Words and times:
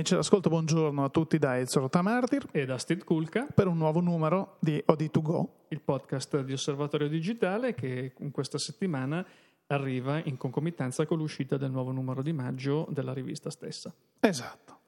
amici 0.00 0.14
d'ascolto, 0.14 0.48
buongiorno 0.48 1.04
a 1.04 1.10
tutti 1.10 1.36
da 1.36 1.58
Ezio 1.58 1.82
Rotamartir 1.82 2.46
e 2.52 2.64
da 2.64 2.78
Steve 2.78 3.04
Kulka 3.04 3.46
per 3.54 3.66
un 3.66 3.76
nuovo 3.76 4.00
numero 4.00 4.56
di 4.58 4.82
OD2Go, 4.86 5.44
il 5.68 5.82
podcast 5.82 6.40
di 6.40 6.54
Osservatorio 6.54 7.06
Digitale 7.06 7.74
che 7.74 8.14
in 8.18 8.30
questa 8.30 8.56
settimana 8.56 9.22
arriva 9.66 10.18
in 10.24 10.38
concomitanza 10.38 11.04
con 11.04 11.18
l'uscita 11.18 11.58
del 11.58 11.70
nuovo 11.70 11.92
numero 11.92 12.22
di 12.22 12.32
maggio 12.32 12.86
della 12.88 13.12
rivista 13.12 13.50
stessa. 13.50 13.92
Esatto. 14.20 14.78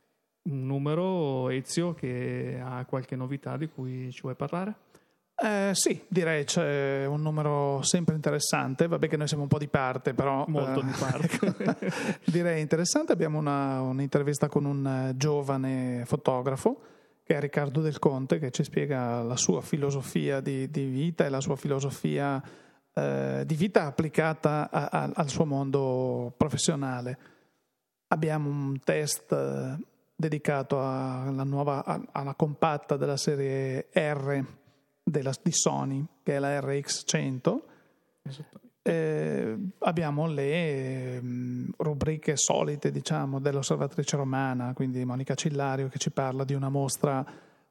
Un 0.45 0.65
numero, 0.65 1.51
Ezio, 1.51 1.93
che 1.93 2.59
ha 2.65 2.83
qualche 2.87 3.15
novità 3.15 3.59
di 3.59 3.69
cui 3.69 4.11
ci 4.13 4.23
vuoi 4.23 4.35
parlare? 4.35 4.75
Eh, 5.45 5.71
sì, 5.75 6.01
direi 6.07 6.45
c'è 6.45 7.05
un 7.05 7.21
numero 7.21 7.83
sempre 7.83 8.15
interessante, 8.15 8.87
vabbè 8.87 9.09
che 9.09 9.17
noi 9.17 9.27
siamo 9.27 9.43
un 9.43 9.49
po' 9.49 9.59
di 9.59 9.67
parte, 9.67 10.15
però... 10.15 10.45
Molto 10.47 10.79
eh, 10.79 10.85
di 10.85 10.93
parte. 10.97 11.87
direi 12.31 12.61
interessante, 12.61 13.11
abbiamo 13.11 13.39
una, 13.39 13.81
un'intervista 13.81 14.49
con 14.49 14.65
un 14.65 14.87
eh, 14.87 15.17
giovane 15.17 16.05
fotografo 16.07 16.81
che 17.25 17.35
è 17.35 17.41
Riccardo 17.41 17.81
Del 17.81 17.99
Conte 17.99 18.39
che 18.39 18.53
ci 18.53 18.63
spiega 18.63 19.21
la 19.23 19.37
sua 19.37 19.63
filosofia 19.63 20.39
di, 20.41 20.71
di 20.71 20.85
vita 20.85 21.25
e 21.25 21.29
la 21.29 21.41
sua 21.41 21.57
filosofia 21.57 22.41
eh, 22.93 23.43
di 23.45 23.55
vita 23.57 23.87
applicata 23.87 24.71
a, 24.71 24.89
a, 24.93 25.11
al 25.13 25.29
suo 25.29 25.45
mondo 25.45 26.33
professionale. 26.37 27.19
Abbiamo 28.09 28.49
un 28.49 28.79
test 28.85 29.33
eh, 29.33 29.77
dedicato 30.15 30.81
alla 30.81 31.43
nuova, 31.43 31.85
alla 32.13 32.35
compatta 32.35 32.97
della 32.97 33.17
serie 33.17 33.89
R 33.93 34.61
della, 35.03 35.33
di 35.43 35.53
Sony, 35.53 36.05
che 36.23 36.37
è 36.37 36.39
la 36.39 36.59
RX100. 36.61 37.61
Eh, 38.85 39.57
abbiamo 39.79 40.27
le 40.27 41.21
mh, 41.21 41.75
rubriche 41.77 42.37
solite, 42.37 42.91
diciamo, 42.91 43.39
dell'osservatrice 43.39 44.17
romana, 44.17 44.73
quindi 44.75 45.05
Monica 45.05 45.35
Cillario 45.35 45.89
che 45.89 45.99
ci 45.99 46.11
parla 46.11 46.45
di 46.45 46.55
una 46.55 46.69
mostra 46.69 47.25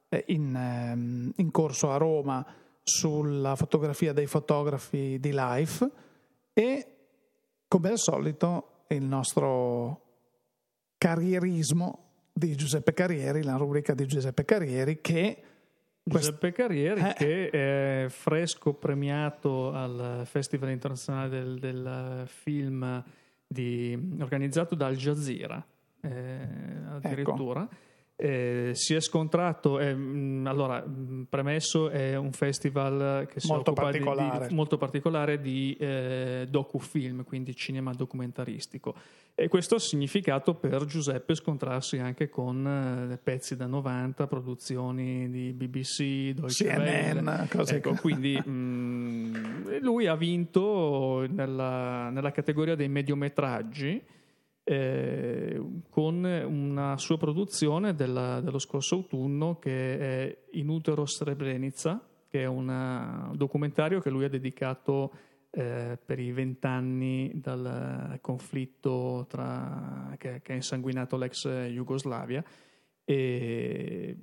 eh, 0.08 0.24
in, 0.28 0.54
ehm, 0.54 1.32
in, 1.36 1.50
corso 1.50 1.90
a 1.90 1.96
Roma 1.96 2.44
sulla 2.82 3.56
fotografia 3.56 4.12
dei 4.12 4.26
fotografi 4.26 5.18
di 5.20 5.32
Life 5.32 5.90
e, 6.52 6.86
come 7.68 7.88
al 7.90 7.98
solito, 7.98 8.84
il 8.88 9.04
nostro 9.04 10.00
carrierismo 10.98 11.98
di 12.32 12.54
Giuseppe 12.54 12.92
Carrieri, 12.94 13.42
la 13.42 13.56
rubrica 13.56 13.94
di 13.94 14.06
Giuseppe 14.06 14.44
Carrieri 14.44 15.00
che 15.00 15.42
Giuseppe 16.04 16.52
Carrieri 16.52 17.00
eh. 17.00 17.14
che 17.14 17.50
è 17.50 18.08
fresco 18.08 18.74
premiato 18.74 19.72
al 19.72 20.22
Festival 20.24 20.70
internazionale 20.70 21.28
del, 21.28 21.58
del 21.58 22.24
film 22.26 23.04
di, 23.46 24.16
organizzato 24.20 24.74
da 24.74 24.86
Al 24.86 24.96
Jazeera 24.96 25.64
eh, 26.00 26.48
addirittura. 26.88 27.62
Ecco. 27.62 27.90
Eh, 28.24 28.70
si 28.74 28.94
è 28.94 29.00
scontrato, 29.00 29.80
eh, 29.80 29.88
allora, 30.44 30.80
premesso, 31.28 31.90
è 31.90 32.14
un 32.14 32.30
festival 32.30 33.26
che 33.28 33.40
si 33.40 33.48
molto 33.48 33.72
occupa 33.72 33.86
particolare. 33.86 34.38
Di, 34.42 34.46
di, 34.46 34.54
molto 34.54 34.78
particolare 34.78 35.40
di 35.40 35.76
eh, 35.76 36.46
docufilm, 36.48 37.24
quindi 37.24 37.56
cinema 37.56 37.92
documentaristico. 37.92 38.94
E 39.34 39.48
questo 39.48 39.74
ha 39.74 39.80
significato 39.80 40.54
per 40.54 40.84
Giuseppe 40.84 41.34
scontrarsi 41.34 41.98
anche 41.98 42.28
con 42.28 43.10
eh, 43.10 43.18
pezzi 43.20 43.56
da 43.56 43.66
90, 43.66 44.28
produzioni 44.28 45.28
di 45.28 45.52
BBC, 45.52 46.30
Deutsche 46.30 46.68
CNN, 46.68 47.48
cose 47.50 47.78
ecco, 47.78 47.94
quindi 47.94 48.38
mh, 48.38 49.80
lui 49.80 50.06
ha 50.06 50.14
vinto 50.14 51.26
nella, 51.28 52.08
nella 52.10 52.30
categoria 52.30 52.76
dei 52.76 52.88
mediometraggi 52.88 54.00
eh, 54.64 55.60
con 55.88 56.24
una 56.24 56.96
sua 56.96 57.18
produzione 57.18 57.94
della, 57.94 58.40
dello 58.40 58.58
scorso 58.58 58.96
autunno 58.96 59.58
che 59.58 59.98
è 59.98 60.38
In 60.52 60.68
utero 60.68 61.06
Srebrenica, 61.06 62.00
che 62.28 62.42
è 62.42 62.46
un 62.46 63.32
documentario 63.34 64.00
che 64.00 64.10
lui 64.10 64.24
ha 64.24 64.28
dedicato 64.28 65.12
eh, 65.50 65.98
per 66.02 66.18
i 66.18 66.32
vent'anni 66.32 67.32
dal 67.34 68.18
conflitto 68.20 69.26
tra, 69.28 70.14
che, 70.16 70.40
che 70.42 70.52
ha 70.52 70.56
insanguinato 70.56 71.16
l'ex 71.16 71.46
Jugoslavia. 71.68 72.42
E, 73.04 74.16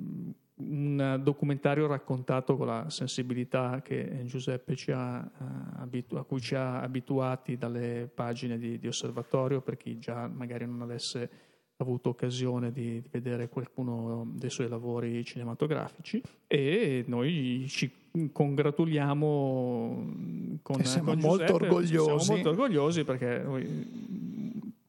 un 0.59 1.19
documentario 1.23 1.87
raccontato 1.87 2.57
con 2.57 2.67
la 2.67 2.89
sensibilità 2.89 3.81
che 3.81 4.23
Giuseppe 4.25 4.75
ci 4.75 4.91
ha, 4.91 5.19
eh, 5.19 6.17
a 6.17 6.23
cui 6.23 6.41
ci 6.41 6.55
ha 6.55 6.81
abituati 6.81 7.57
dalle 7.57 8.09
pagine 8.13 8.57
di, 8.57 8.77
di, 8.77 8.87
osservatorio 8.87 9.61
per 9.61 9.77
chi 9.77 9.99
già 9.99 10.27
magari 10.27 10.65
non 10.65 10.81
avesse 10.81 11.29
avuto 11.77 12.09
occasione 12.09 12.71
di, 12.71 13.01
di, 13.01 13.07
vedere 13.09 13.47
qualcuno 13.47 14.29
dei 14.33 14.49
suoi 14.49 14.67
lavori 14.67 15.23
cinematografici. 15.23 16.21
E 16.45 17.05
noi 17.07 17.65
ci 17.69 17.89
congratuliamo 18.31 20.13
con, 20.61 20.83
siamo 20.83 21.11
con 21.11 21.19
molto 21.19 21.45
Giuseppe, 21.45 21.65
orgogliosi. 21.65 22.23
Siamo 22.23 22.23
molto 22.25 22.49
orgogliosi 22.49 23.03
perché 23.05 23.41
noi 23.43 24.17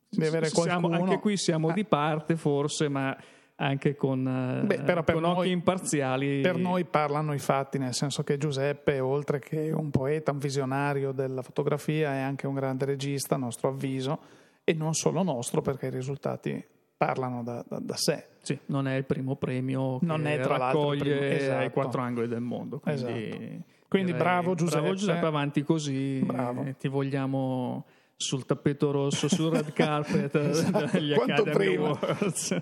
di 0.09 0.27
avere 0.27 0.49
siamo, 0.49 0.89
anche 0.89 1.21
qui 1.21 1.37
siamo 1.37 1.69
ah. 1.69 1.73
di 1.73 1.85
parte 1.85 2.35
forse 2.37 2.89
ma 2.89 3.17
anche 3.61 3.95
con, 3.95 4.27
eh, 4.27 4.67
Beh, 4.67 4.81
però 4.83 5.03
per 5.03 5.15
con 5.15 5.23
noi, 5.23 5.37
occhi 5.37 5.51
imparziali. 5.51 6.41
Per 6.41 6.57
noi 6.57 6.85
parlano 6.85 7.35
i 7.35 7.39
fatti, 7.39 7.79
nel 7.79 7.95
senso 7.95 8.23
che 8.23 8.39
Giuseppe, 8.39 9.01
oltre 9.01 9.39
che 9.39 9.71
un 9.71 9.91
poeta, 9.91 10.33
un 10.33 10.39
visionario 10.39 11.13
della 11.13 11.43
fotografia, 11.43 12.15
è 12.15 12.21
anche 12.21 12.47
un 12.47 12.55
grande 12.55 12.87
regista, 12.87 13.35
a 13.35 13.39
nostro 13.39 13.69
avviso, 13.69 14.19
e 14.65 14.73
non 14.73 14.95
solo 14.95 15.23
nostro, 15.23 15.61
perché 15.61 15.87
i 15.87 15.91
risultati 15.91 16.65
parlano 16.97 17.43
da, 17.43 17.63
da, 17.69 17.79
da 17.79 17.97
sé. 17.97 18.27
Sì, 18.41 18.59
non 18.67 18.89
è 18.89 18.95
il 18.95 19.05
primo 19.05 19.37
premio 19.37 19.99
che 19.99 20.07
non 20.07 20.27
è, 20.27 20.41
tra 20.41 20.57
raccoglie 20.57 21.17
primo, 21.17 21.35
esatto. 21.35 21.59
ai 21.59 21.71
quattro 21.71 22.01
angoli 22.01 22.29
del 22.29 22.41
mondo. 22.41 22.79
Quindi, 22.79 23.29
esatto. 23.29 23.65
quindi 23.89 24.13
bravo 24.15 24.55
Giuseppe. 24.55 24.81
Bravo 24.81 24.95
Giuseppe, 24.95 25.27
avanti 25.27 25.63
così. 25.63 26.21
Bravo. 26.25 26.65
Ti 26.79 26.89
vogliamo 26.89 27.85
sul 28.21 28.45
tappeto 28.45 28.91
rosso, 28.91 29.29
sul 29.29 29.51
red 29.51 29.73
carpet 29.81 30.35
esatto. 30.35 30.91
degli 30.93 31.15
Academy. 31.15 31.77
Awards. 31.77 32.53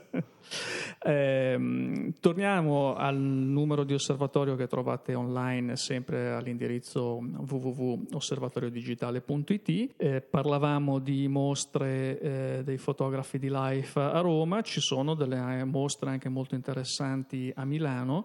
eh, 1.03 2.13
torniamo 2.21 2.95
al 2.95 3.17
numero 3.17 3.83
di 3.83 3.93
osservatorio 3.93 4.55
che 4.55 4.69
trovate 4.69 5.17
online 5.17 5.75
sempre 5.75 6.31
all'indirizzo 6.31 7.17
www.osservatoriodigitale.it. 7.17 9.95
Eh, 9.97 10.21
parlavamo 10.21 11.01
di 11.01 11.27
mostre 11.27 12.21
eh, 12.21 12.61
dei 12.63 12.79
fotografi 12.79 13.41
di 13.41 13.49
Life 13.51 13.99
a 13.99 14.21
Roma, 14.21 14.63
ci 14.63 14.81
sono 14.81 15.15
delle 15.15 15.65
mostre 15.65 16.11
anche 16.11 16.29
molto 16.29 16.55
interessanti 16.55 17.53
a 17.57 17.65
Milano 17.65 18.25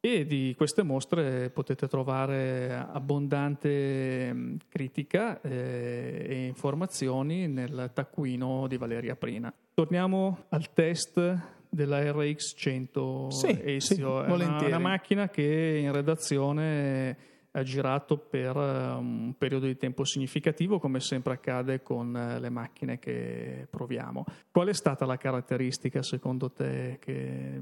e 0.00 0.26
di 0.26 0.54
queste 0.56 0.82
mostre 0.82 1.50
potete 1.50 1.88
trovare 1.88 2.72
abbondante 2.74 4.56
critica 4.68 5.40
eh, 5.40 6.26
e 6.28 6.46
informazioni 6.46 7.48
nel 7.48 7.90
taccuino 7.92 8.66
di 8.68 8.76
Valeria 8.76 9.16
Prina. 9.16 9.52
Torniamo 9.74 10.44
al 10.50 10.72
test 10.72 11.56
della 11.68 12.00
RX100 12.00 13.28
sì, 13.28 13.60
Ezio, 13.62 13.80
sì, 13.80 14.30
è 14.30 14.32
una, 14.32 14.64
una, 14.64 14.78
macchina 14.78 15.28
che 15.28 15.80
in 15.82 15.92
redazione 15.92 17.16
ha 17.50 17.62
girato 17.62 18.18
per 18.18 18.56
un 18.56 19.34
periodo 19.36 19.66
di 19.66 19.76
tempo 19.76 20.04
significativo, 20.04 20.78
come 20.78 21.00
sempre 21.00 21.32
accade 21.32 21.82
con 21.82 22.12
le 22.12 22.50
macchine 22.50 22.98
che 22.98 23.66
proviamo. 23.68 24.24
Qual 24.50 24.68
è 24.68 24.74
stata 24.74 25.04
la 25.06 25.16
caratteristica 25.16 26.02
secondo 26.02 26.50
te 26.50 26.98
che 27.00 27.60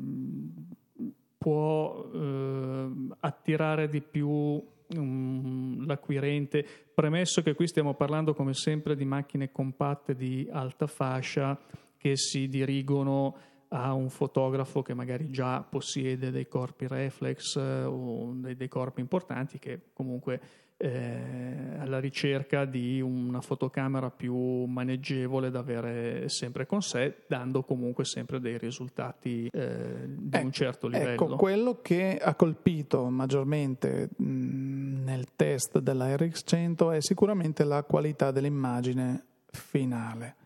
può 1.39 2.09
eh, 2.13 2.89
attirare 3.21 3.89
di 3.89 4.01
più 4.01 4.29
um, 4.29 5.87
l'acquirente, 5.87 6.65
premesso 6.95 7.43
che 7.43 7.55
qui 7.55 7.67
stiamo 7.67 7.95
parlando 7.95 8.35
come 8.35 8.55
sempre 8.55 8.97
di 8.97 9.05
macchine 9.05 9.53
compatte 9.53 10.15
di 10.15 10.49
alta 10.51 10.87
fascia 10.87 11.59
che 11.97 12.17
si 12.17 12.49
dirigono 12.49 13.37
a 13.69 13.93
un 13.93 14.09
fotografo 14.11 14.83
che 14.83 14.95
magari 14.95 15.31
già 15.31 15.61
possiede 15.63 16.31
dei 16.31 16.47
corpi 16.47 16.87
reflex 16.87 17.57
eh, 17.57 17.85
o 17.85 18.33
dei, 18.35 18.55
dei 18.55 18.69
corpi 18.69 19.01
importanti 19.01 19.59
che 19.59 19.81
comunque 19.93 20.41
eh, 20.79 21.77
alla 21.79 21.99
ricerca 21.99 22.65
di 22.65 23.01
una 23.01 23.41
fotocamera 23.41 24.11
più 24.11 24.65
maneggevole 24.65 25.51
da 25.51 25.61
avere 25.61 26.29
sempre 26.29 26.67
con 26.67 26.83
sé, 26.83 27.25
dando 27.29 27.63
comunque 27.63 28.05
sempre 28.05 28.41
dei 28.41 28.59
risultati 28.59 29.49
eh, 29.51 30.05
di 30.07 30.29
ecco, 30.31 30.45
un 30.45 30.53
certo 30.53 30.89
livello. 30.89 31.11
Ecco, 31.13 31.37
quello 31.37 31.81
che 31.81 32.19
ha 32.21 32.35
colpito 32.35 33.09
maggiormente 33.09 34.11
mh, 34.17 35.05
nel 35.05 35.27
test 35.35 35.79
della 35.79 36.15
RX100 36.15 36.95
è 36.95 37.01
sicuramente 37.01 37.65
la 37.65 37.83
qualità 37.85 38.31
dell'immagine 38.31 39.25
finale. 39.51 40.37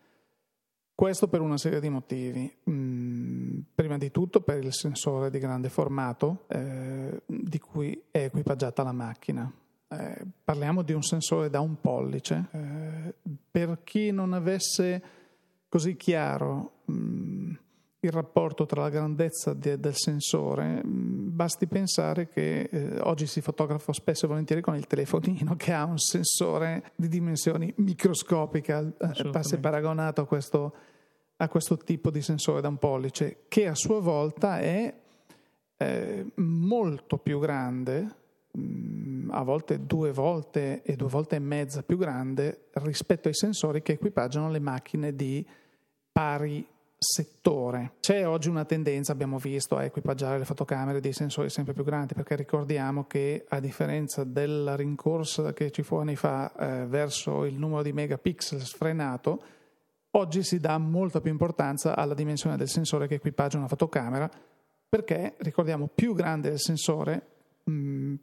Questo 0.93 1.27
per 1.27 1.41
una 1.41 1.57
serie 1.57 1.79
di 1.79 1.89
motivi. 1.89 2.57
Mm, 2.69 3.61
prima 3.73 3.97
di 3.97 4.11
tutto 4.11 4.41
per 4.41 4.63
il 4.63 4.71
sensore 4.71 5.31
di 5.31 5.39
grande 5.39 5.69
formato 5.69 6.45
eh, 6.47 7.23
di 7.25 7.57
cui 7.57 8.03
è 8.11 8.25
equipaggiata 8.25 8.83
la 8.83 8.91
macchina. 8.91 9.51
Eh, 9.91 10.25
parliamo 10.43 10.83
di 10.83 10.93
un 10.93 11.03
sensore 11.03 11.49
da 11.49 11.59
un 11.59 11.81
pollice. 11.81 12.47
Eh, 12.51 13.13
per 13.51 13.79
chi 13.83 14.11
non 14.11 14.31
avesse 14.31 15.03
così 15.67 15.97
chiaro 15.97 16.79
mh, 16.85 17.53
il 18.03 18.11
rapporto 18.11 18.65
tra 18.65 18.81
la 18.81 18.89
grandezza 18.89 19.53
de, 19.53 19.79
del 19.79 19.95
sensore, 19.95 20.81
mm, 20.85 21.35
basti 21.35 21.67
pensare 21.67 22.29
che 22.29 22.61
eh, 22.61 22.99
oggi 23.01 23.27
si 23.27 23.41
fotografa 23.41 23.93
spesso 23.93 24.25
e 24.25 24.27
volentieri 24.29 24.61
con 24.61 24.75
il 24.75 24.87
telefonino 24.87 25.55
che 25.57 25.71
ha 25.73 25.83
un 25.83 25.99
sensore 25.99 26.93
di 26.95 27.07
dimensioni 27.07 27.71
microscopiche, 27.77 28.93
eh, 28.97 29.29
passi 29.29 29.57
paragonato 29.59 30.21
a 30.21 30.25
questo, 30.25 30.73
a 31.35 31.47
questo, 31.47 31.77
tipo 31.77 32.09
di 32.09 32.21
sensore 32.21 32.61
da 32.61 32.69
un 32.69 32.77
pollice, 32.77 33.43
che 33.47 33.67
a 33.67 33.75
sua 33.75 33.99
volta 33.99 34.59
è 34.59 34.93
eh, 35.77 36.25
molto 36.35 37.17
più 37.17 37.39
grande, 37.39 38.15
mh, 38.51 38.61
mm, 38.61 39.10
a 39.31 39.43
volte 39.43 39.85
due 39.85 40.11
volte 40.11 40.81
e 40.83 40.95
due 40.95 41.07
volte 41.07 41.37
e 41.37 41.39
mezza 41.39 41.83
più 41.83 41.97
grande 41.97 42.69
rispetto 42.73 43.27
ai 43.27 43.33
sensori 43.33 43.81
che 43.81 43.93
equipaggiano 43.93 44.49
le 44.49 44.59
macchine 44.59 45.15
di 45.15 45.45
pari 46.11 46.67
settore. 47.03 47.93
C'è 47.99 48.27
oggi 48.27 48.49
una 48.49 48.63
tendenza, 48.63 49.11
abbiamo 49.11 49.39
visto, 49.39 49.75
a 49.75 49.83
equipaggiare 49.83 50.37
le 50.37 50.45
fotocamere 50.45 50.99
dei 50.99 51.13
sensori 51.13 51.49
sempre 51.49 51.73
più 51.73 51.83
grandi, 51.83 52.13
perché 52.13 52.35
ricordiamo 52.35 53.05
che 53.05 53.43
a 53.49 53.59
differenza 53.59 54.23
della 54.23 54.75
rincorsa 54.75 55.51
che 55.51 55.71
ci 55.71 55.81
fu 55.81 55.95
anni 55.95 56.15
fa 56.15 56.53
eh, 56.53 56.85
verso 56.85 57.45
il 57.45 57.57
numero 57.57 57.81
di 57.81 57.91
megapixel 57.91 58.61
sfrenato, 58.61 59.43
oggi 60.11 60.43
si 60.43 60.59
dà 60.59 60.77
molta 60.77 61.21
più 61.21 61.31
importanza 61.31 61.95
alla 61.95 62.13
dimensione 62.13 62.55
del 62.55 62.69
sensore 62.69 63.07
che 63.07 63.15
equipaggia 63.15 63.57
una 63.57 63.67
fotocamera, 63.67 64.29
perché 64.87 65.33
ricordiamo 65.39 65.87
più 65.87 66.13
grande 66.13 66.49
è 66.49 66.53
il 66.53 66.59
sensore, 66.59 67.27
mh, 67.63 67.71
mm, 67.71 68.15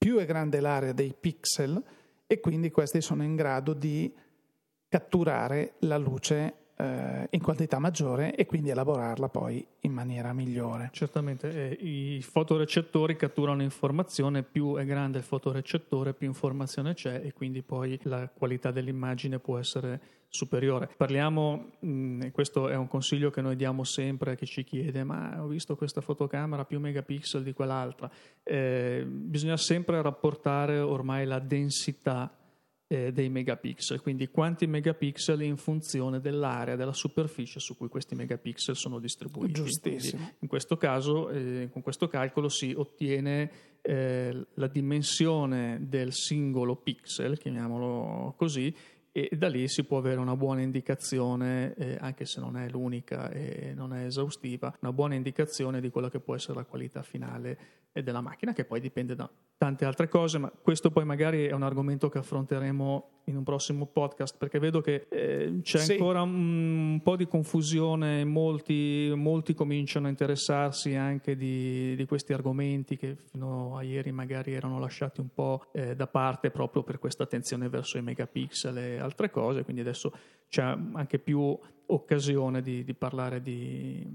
più 0.00 0.16
è 0.16 0.24
grande 0.24 0.60
l'area 0.60 0.92
dei 0.92 1.12
pixel 1.12 1.82
e 2.26 2.40
quindi 2.40 2.70
questi 2.70 3.02
sono 3.02 3.22
in 3.22 3.36
grado 3.36 3.74
di 3.74 4.10
catturare 4.88 5.74
la 5.80 5.98
luce 5.98 6.54
eh, 6.74 7.26
in 7.28 7.42
quantità 7.42 7.78
maggiore 7.78 8.34
e 8.34 8.46
quindi 8.46 8.70
elaborarla 8.70 9.28
poi 9.28 9.62
in 9.80 9.92
maniera 9.92 10.32
migliore. 10.32 10.88
Certamente, 10.94 11.52
eh, 11.52 11.86
i 11.86 12.22
fotorecettori 12.22 13.14
catturano 13.14 13.60
informazione, 13.60 14.42
più 14.42 14.76
è 14.76 14.86
grande 14.86 15.18
il 15.18 15.24
fotorecettore, 15.24 16.14
più 16.14 16.26
informazione 16.26 16.94
c'è 16.94 17.20
e 17.22 17.34
quindi 17.34 17.60
poi 17.60 18.00
la 18.04 18.26
qualità 18.26 18.70
dell'immagine 18.70 19.38
può 19.38 19.58
essere 19.58 20.00
superiore. 20.30 20.88
Parliamo, 20.96 21.72
mh, 21.80 21.88
mm, 21.88 22.20
questo 22.30 22.68
è 22.68 22.76
un 22.76 22.86
consiglio 22.86 23.30
che 23.30 23.42
noi 23.42 23.56
diamo 23.56 23.82
sempre 23.82 24.32
a 24.32 24.34
chi 24.36 24.46
ci 24.46 24.64
chiede, 24.64 25.02
ma 25.02 25.42
ho 25.42 25.48
visto 25.48 25.76
questa 25.76 26.00
fotocamera 26.00 26.64
più 26.64 26.78
megapixel 26.78 27.42
di 27.42 27.52
quell'altra. 27.52 28.08
Eh, 28.42 29.04
bisogna 29.06 29.56
sempre 29.56 30.00
rapportare 30.00 30.78
ormai 30.78 31.26
la 31.26 31.40
densità 31.40 32.32
eh, 32.86 33.12
dei 33.12 33.28
megapixel, 33.28 34.00
quindi 34.00 34.28
quanti 34.28 34.66
megapixel 34.66 35.42
in 35.42 35.56
funzione 35.56 36.20
dell'area, 36.20 36.74
della 36.74 36.92
superficie 36.92 37.60
su 37.60 37.76
cui 37.76 37.88
questi 37.88 38.14
megapixel 38.14 38.74
sono 38.74 38.98
distribuiti. 38.98 39.52
Giustissimo. 39.52 40.18
Quindi 40.18 40.36
in 40.40 40.48
questo 40.48 40.76
caso, 40.76 41.28
eh, 41.28 41.68
con 41.72 41.82
questo 41.82 42.08
calcolo 42.08 42.48
si 42.48 42.72
ottiene 42.76 43.78
eh, 43.82 44.46
la 44.54 44.66
dimensione 44.66 45.78
del 45.88 46.12
singolo 46.12 46.76
pixel, 46.76 47.38
chiamiamolo 47.38 48.34
così, 48.36 48.74
e 49.12 49.28
da 49.32 49.48
lì 49.48 49.66
si 49.68 49.84
può 49.84 49.98
avere 49.98 50.20
una 50.20 50.36
buona 50.36 50.60
indicazione, 50.60 51.74
eh, 51.74 51.96
anche 52.00 52.24
se 52.24 52.40
non 52.40 52.56
è 52.56 52.68
l'unica 52.68 53.30
e 53.30 53.72
non 53.74 53.92
è 53.92 54.04
esaustiva, 54.04 54.76
una 54.80 54.92
buona 54.92 55.14
indicazione 55.14 55.80
di 55.80 55.90
quella 55.90 56.10
che 56.10 56.20
può 56.20 56.34
essere 56.34 56.54
la 56.54 56.64
qualità 56.64 57.02
finale 57.02 57.58
della 57.92 58.20
macchina, 58.20 58.52
che 58.52 58.64
poi 58.64 58.80
dipende 58.80 59.14
da 59.14 59.28
tante 59.56 59.84
altre 59.84 60.08
cose, 60.08 60.38
ma 60.38 60.50
questo 60.50 60.90
poi 60.90 61.04
magari 61.04 61.46
è 61.46 61.52
un 61.52 61.62
argomento 61.62 62.08
che 62.08 62.18
affronteremo 62.18 63.08
in 63.24 63.36
un 63.36 63.42
prossimo 63.42 63.86
podcast, 63.86 64.36
perché 64.38 64.58
vedo 64.58 64.80
che 64.80 65.06
eh, 65.10 65.60
c'è 65.62 65.78
sì. 65.78 65.92
ancora 65.92 66.22
un, 66.22 66.92
un, 66.92 67.00
po' 67.02 67.16
di 67.16 67.26
confusione, 67.26 68.24
molti, 68.24 69.12
molti 69.14 69.54
cominciano 69.54 70.06
a 70.06 70.10
interessarsi 70.10 70.94
anche 70.94 71.36
di, 71.36 71.94
di, 71.94 72.06
questi 72.06 72.32
argomenti 72.32 72.96
che 72.96 73.16
fino 73.16 73.76
a 73.76 73.82
ieri 73.82 74.12
magari 74.12 74.54
erano 74.54 74.78
lasciati 74.78 75.20
un 75.20 75.28
po' 75.34 75.66
eh, 75.72 75.94
da 75.94 76.06
parte 76.06 76.50
proprio 76.50 76.82
per 76.82 76.98
questa 76.98 77.24
attenzione 77.24 77.68
verso 77.68 77.98
i 77.98 78.02
megapixel 78.02 78.78
e 78.78 78.98
altre 78.98 79.30
cose, 79.30 79.62
quindi 79.62 79.82
adesso 79.82 80.12
c'è 80.48 80.62
anche 80.62 81.18
più 81.18 81.58
occasione 81.86 82.62
di, 82.62 82.82
di 82.82 82.94
parlare 82.94 83.42
di, 83.42 84.06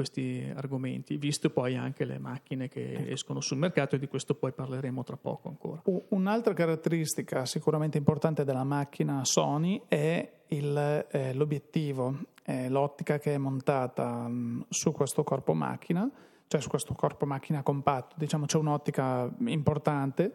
questi 0.00 0.50
argomenti, 0.56 1.18
visto 1.18 1.50
poi 1.50 1.76
anche 1.76 2.06
le 2.06 2.18
macchine 2.18 2.68
che 2.68 2.94
ecco. 2.94 3.10
escono 3.10 3.40
sul 3.42 3.58
mercato 3.58 3.96
e 3.96 3.98
di 3.98 4.08
questo 4.08 4.34
poi 4.34 4.50
parleremo 4.52 5.04
tra 5.04 5.18
poco 5.18 5.48
ancora. 5.48 5.82
Un'altra 6.08 6.54
caratteristica 6.54 7.44
sicuramente 7.44 7.98
importante 7.98 8.44
della 8.44 8.64
macchina 8.64 9.22
Sony 9.26 9.82
è 9.88 10.26
il, 10.48 11.06
eh, 11.10 11.34
l'obiettivo, 11.34 12.16
eh, 12.44 12.70
l'ottica 12.70 13.18
che 13.18 13.34
è 13.34 13.38
montata 13.38 14.26
mh, 14.26 14.32
mm, 14.32 14.60
su 14.70 14.90
questo 14.92 15.22
corpo 15.22 15.52
macchina, 15.52 16.10
cioè 16.46 16.60
su 16.62 16.70
questo 16.70 16.94
corpo 16.94 17.26
macchina 17.26 17.62
compatto, 17.62 18.16
diciamo 18.16 18.46
c'è 18.46 18.56
un'ottica 18.56 19.30
importante, 19.46 20.32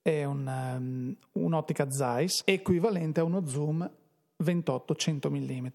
è 0.00 0.24
un, 0.24 0.46
um, 0.46 1.16
un'ottica 1.42 1.90
Zeiss 1.90 2.42
equivalente 2.46 3.20
a 3.20 3.24
uno 3.24 3.46
zoom 3.46 3.88
28-100 4.42 5.28
mm 5.28 5.66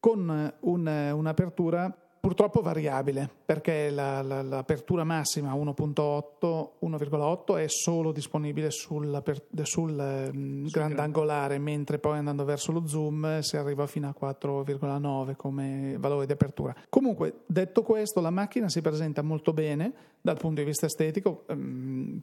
con 0.00 0.52
un, 0.60 1.10
un'apertura 1.14 2.05
purtroppo 2.26 2.60
variabile 2.60 3.30
perché 3.44 3.88
la, 3.88 4.20
la, 4.20 4.42
l'apertura 4.42 5.04
massima 5.04 5.54
1.8, 5.54 6.70
1,8 6.82 7.56
è 7.56 7.68
solo 7.68 8.10
disponibile 8.10 8.72
sul, 8.72 9.22
sul 9.62 10.30
um, 10.32 10.68
grandangolare, 10.68 11.58
mentre 11.58 12.00
poi 12.00 12.18
andando 12.18 12.44
verso 12.44 12.72
lo 12.72 12.84
zoom 12.84 13.38
si 13.42 13.56
arriva 13.56 13.86
fino 13.86 14.08
a 14.08 14.14
4,9 14.20 15.36
come 15.36 15.94
valore 16.00 16.26
di 16.26 16.32
apertura. 16.32 16.74
Comunque, 16.88 17.42
detto 17.46 17.84
questo, 17.84 18.20
la 18.20 18.30
macchina 18.30 18.68
si 18.68 18.80
presenta 18.80 19.22
molto 19.22 19.52
bene 19.52 19.92
dal 20.20 20.36
punto 20.36 20.60
di 20.60 20.66
vista 20.66 20.86
estetico. 20.86 21.44
Um, 21.46 22.20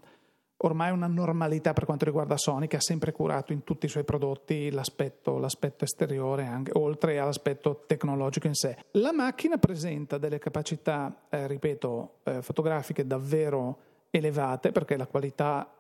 ormai 0.63 0.92
una 0.92 1.07
normalità 1.07 1.74
per 1.74 1.86
quanto 1.86 2.06
riguarda 2.06 2.38
Sony 2.38 2.68
che 2.68 2.77
ha 2.77 2.81
sempre 2.81 3.12
curato 3.12 3.54
in 3.54 3.63
tutti 3.63 3.86
i 3.86 3.89
suoi 3.89 4.04
prodotti 4.04 4.71
l'aspetto, 4.71 5.38
l'aspetto 5.38 5.83
esteriore 5.83 6.45
anche, 6.45 6.71
oltre 6.75 7.19
all'aspetto 7.19 7.83
tecnologico 7.86 8.48
in 8.48 8.56
sé. 8.56 8.77
La 8.92 9.12
macchina 9.12 9.57
presenta 9.57 10.18
delle 10.18 10.39
capacità, 10.39 11.25
eh, 11.30 11.48
ripeto, 11.48 12.19
eh, 12.24 12.42
fotografiche 12.42 13.06
davvero 13.06 13.80
elevate 14.10 14.71
perché 14.71 14.95
la 14.95 15.07
qualità 15.07 15.71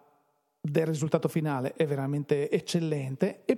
del 0.59 0.85
risultato 0.85 1.27
finale 1.27 1.73
è 1.73 1.85
veramente 1.85 2.49
eccellente 2.49 3.41
e 3.45 3.57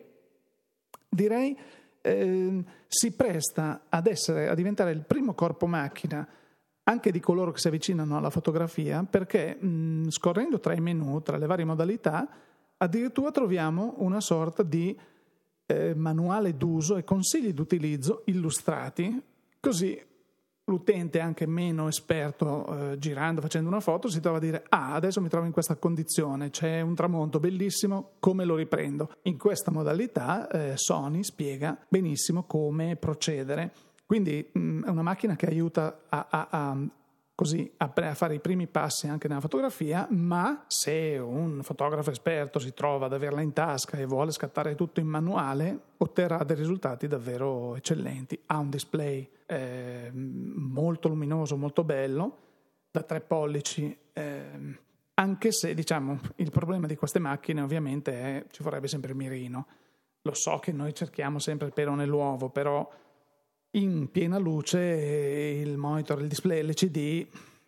direi 1.07 1.57
eh, 2.01 2.63
si 2.87 3.11
presta 3.13 3.85
ad 3.89 4.07
essere, 4.07 4.47
a 4.47 4.53
diventare 4.53 4.91
il 4.91 5.01
primo 5.01 5.33
corpo 5.33 5.65
macchina 5.65 6.27
anche 6.87 7.11
di 7.11 7.19
coloro 7.19 7.51
che 7.51 7.59
si 7.59 7.67
avvicinano 7.67 8.17
alla 8.17 8.29
fotografia, 8.29 9.03
perché 9.03 9.55
mh, 9.55 10.09
scorrendo 10.09 10.59
tra 10.59 10.73
i 10.73 10.79
menu, 10.79 11.21
tra 11.21 11.37
le 11.37 11.47
varie 11.47 11.65
modalità, 11.65 12.27
addirittura 12.77 13.31
troviamo 13.31 13.95
una 13.97 14.21
sorta 14.21 14.61
di 14.63 14.97
eh, 15.65 15.95
manuale 15.95 16.55
d'uso 16.55 16.97
e 16.97 17.03
consigli 17.03 17.53
d'utilizzo 17.53 18.21
illustrati, 18.25 19.19
così 19.59 19.99
l'utente 20.67 21.19
anche 21.19 21.45
meno 21.45 21.87
esperto 21.87 22.91
eh, 22.91 22.97
girando, 22.99 23.41
facendo 23.41 23.69
una 23.69 23.79
foto, 23.79 24.07
si 24.07 24.19
trova 24.19 24.37
a 24.37 24.41
dire 24.41 24.63
ah, 24.69 24.93
adesso 24.93 25.21
mi 25.21 25.29
trovo 25.29 25.45
in 25.45 25.51
questa 25.51 25.75
condizione, 25.75 26.49
c'è 26.49 26.81
un 26.81 26.93
tramonto 26.93 27.39
bellissimo, 27.39 28.11
come 28.19 28.45
lo 28.45 28.55
riprendo? 28.55 29.11
In 29.23 29.37
questa 29.37 29.71
modalità 29.71 30.47
eh, 30.49 30.73
Sony 30.75 31.23
spiega 31.23 31.77
benissimo 31.87 32.43
come 32.43 32.95
procedere 32.95 33.71
quindi 34.05 34.49
mh, 34.51 34.59
mm, 34.59 34.83
è 34.83 34.89
una 34.89 35.01
macchina 35.01 35.35
che 35.35 35.47
aiuta 35.47 36.01
a, 36.09 36.27
a, 36.29 36.47
a, 36.49 36.77
così, 37.33 37.71
a, 37.77 37.91
fare 38.13 38.35
i 38.35 38.39
primi 38.39 38.67
passi 38.67 39.07
anche 39.07 39.27
nella 39.27 39.41
fotografia, 39.41 40.07
ma 40.11 40.63
se 40.67 41.17
un 41.17 41.61
fotografo 41.63 42.11
esperto 42.11 42.59
si 42.59 42.73
trova 42.73 43.07
ad 43.07 43.13
averla 43.13 43.41
in 43.41 43.53
tasca 43.53 43.97
e 43.97 44.05
vuole 44.05 44.31
scattare 44.31 44.75
tutto 44.75 44.99
in 44.99 45.07
manuale, 45.07 45.79
otterrà 45.97 46.43
dei 46.43 46.55
risultati 46.55 47.07
davvero 47.07 47.75
eccellenti. 47.75 48.39
Ha 48.47 48.57
un 48.57 48.69
display 48.69 49.29
eh, 49.45 50.11
molto 50.13 51.07
luminoso, 51.09 51.57
molto 51.57 51.83
bello, 51.83 52.37
da 52.91 53.03
3 53.03 53.21
pollici. 53.21 53.97
Eh, 54.13 54.83
anche 55.17 55.51
se 55.51 55.73
diciamo 55.73 56.19
il 56.37 56.51
problema 56.51 56.87
di 56.87 56.95
queste 56.95 57.19
macchine 57.19 57.61
ovviamente 57.61 58.13
è 58.13 58.45
ci 58.49 58.63
vorrebbe 58.63 58.87
sempre 58.87 59.11
il 59.11 59.17
mirino. 59.17 59.67
Lo 60.21 60.33
so 60.33 60.57
che 60.59 60.71
noi 60.71 60.93
cerchiamo 60.93 61.39
sempre 61.39 61.67
il 61.67 61.73
pelo 61.73 61.93
nell'uovo, 61.93 62.49
però 62.49 62.89
in 63.75 64.09
piena 64.11 64.37
luce 64.37 64.79
il 64.79 65.77
monitor, 65.77 66.21
il 66.21 66.27
display 66.27 66.61
LCD 66.63 67.27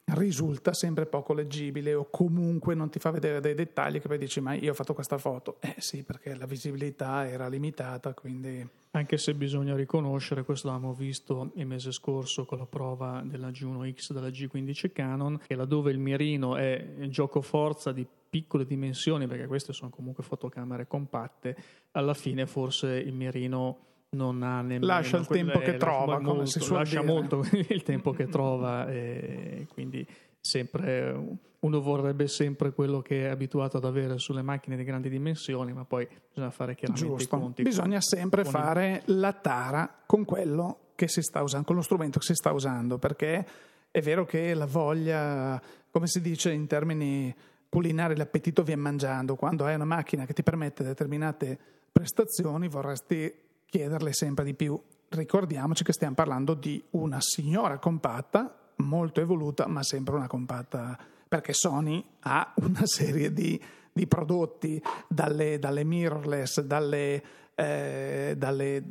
risulta 0.10 0.74
sempre 0.74 1.06
poco 1.06 1.34
leggibile 1.34 1.94
o 1.94 2.08
comunque 2.10 2.76
non 2.76 2.90
ti 2.90 2.98
fa 2.98 3.12
vedere 3.12 3.42
dei 3.42 3.54
dettagli 3.56 4.00
che 4.00 4.08
poi 4.08 4.18
dici 4.18 4.40
ma 4.40 4.54
io 4.54 4.72
ho 4.72 4.74
fatto 4.74 4.94
questa 4.94 5.18
foto. 5.18 5.58
Eh 5.60 5.76
sì, 5.80 6.04
perché 6.04 6.34
la 6.36 6.46
visibilità 6.46 7.28
era 7.28 7.48
limitata, 7.48 8.14
quindi... 8.14 8.66
Anche 8.92 9.18
se 9.18 9.36
bisogna 9.36 9.76
riconoscere, 9.76 10.44
questo 10.44 10.70
l'abbiamo 10.70 10.94
visto 10.94 11.52
il 11.56 11.68
mese 11.68 11.92
scorso 11.92 12.46
con 12.46 12.58
la 12.58 12.66
prova 12.66 13.22
della 13.24 13.50
G1X 13.50 14.14
della 14.14 14.30
G15 14.30 14.92
Canon, 14.94 15.42
che 15.46 15.56
laddove 15.56 15.92
il 15.92 16.00
mirino 16.00 16.56
è 16.56 16.96
gioco 17.10 17.42
forza 17.42 17.92
di 17.92 18.08
piccole 18.30 18.66
dimensioni, 18.66 19.28
perché 19.28 19.46
queste 19.46 19.74
sono 19.74 19.92
comunque 19.92 20.24
fotocamere 20.24 20.88
compatte, 20.88 21.56
alla 21.92 22.16
fine 22.16 22.48
forse 22.48 22.96
il 22.96 23.14
mirino 23.14 23.97
non 24.10 24.42
ha 24.42 24.62
nemmeno 24.62 24.86
lascia 24.86 25.18
il 25.18 25.28
tempo 25.28 25.60
che 25.60 25.76
trova 25.76 26.20
molto, 26.20 26.74
lascia 26.74 27.02
dire. 27.02 27.12
molto 27.12 27.44
il 27.52 27.84
tempo 27.84 28.12
che 28.12 28.28
trova 28.28 28.88
e 28.90 29.68
quindi 29.74 30.06
sempre 30.40 31.40
uno 31.60 31.82
vorrebbe 31.82 32.28
sempre 32.28 32.72
quello 32.72 33.02
che 33.02 33.26
è 33.26 33.30
abituato 33.30 33.78
ad 33.78 33.84
avere 33.84 34.18
sulle 34.18 34.42
macchine 34.42 34.78
di 34.78 34.84
grandi 34.84 35.10
dimensioni 35.10 35.74
ma 35.74 35.84
poi 35.84 36.08
bisogna 36.30 36.52
fare 36.52 36.76
chiaramente 36.76 37.18
Giusto. 37.18 37.36
i 37.36 37.40
conti 37.40 37.64
bisogna 37.64 38.00
sempre 38.00 38.46
fare 38.46 39.04
il... 39.06 39.20
la 39.20 39.34
tara 39.34 40.04
con 40.06 40.24
quello 40.24 40.92
che 40.96 41.10
si 41.10 41.22
sta 41.22 41.42
usando 41.42 41.66
con 41.66 41.76
lo 41.76 41.82
strumento 41.82 42.20
che 42.20 42.26
si 42.26 42.34
sta 42.34 42.54
usando 42.54 42.98
perché 42.98 43.46
è 43.92 44.02
vero 44.02 44.26
che 44.26 44.54
la 44.54 44.66
voglia 44.66 45.62
come 45.92 46.08
si 46.08 46.22
dice 46.22 46.52
in 46.54 46.66
termini 46.68 47.36
culinari 47.68 48.16
l'appetito 48.16 48.64
viene 48.64 48.82
mangiando 48.82 49.36
quando 49.36 49.66
hai 49.66 49.76
una 49.76 49.86
macchina 49.86 50.26
che 50.26 50.34
ti 50.34 50.44
permette 50.44 50.84
determinate 50.84 51.60
prestazioni 51.92 52.70
vorresti 52.70 53.46
chiederle 53.70 54.14
sempre 54.14 54.44
di 54.44 54.54
più. 54.54 54.80
Ricordiamoci 55.10 55.84
che 55.84 55.94
stiamo 55.94 56.16
parlando 56.16 56.54
di 56.54 56.84
una 56.92 57.20
signora 57.22 57.78
compatta, 57.78 58.72
molto 58.78 59.22
evoluta, 59.22 59.68
ma 59.68 59.84
sempre 59.84 60.16
una 60.16 60.28
compatta, 60.28 60.98
perché 61.28 61.54
Sony 61.54 62.04
ha 62.22 62.54
una 62.58 62.86
serie 62.86 63.32
di, 63.32 63.62
di 63.92 64.08
prodotti, 64.08 64.82
dalle, 65.08 65.60
dalle, 65.60 65.84
mirrorless, 65.84 66.62
dalle, 66.62 67.24
eh, 67.56 68.36
dalle 68.38 68.84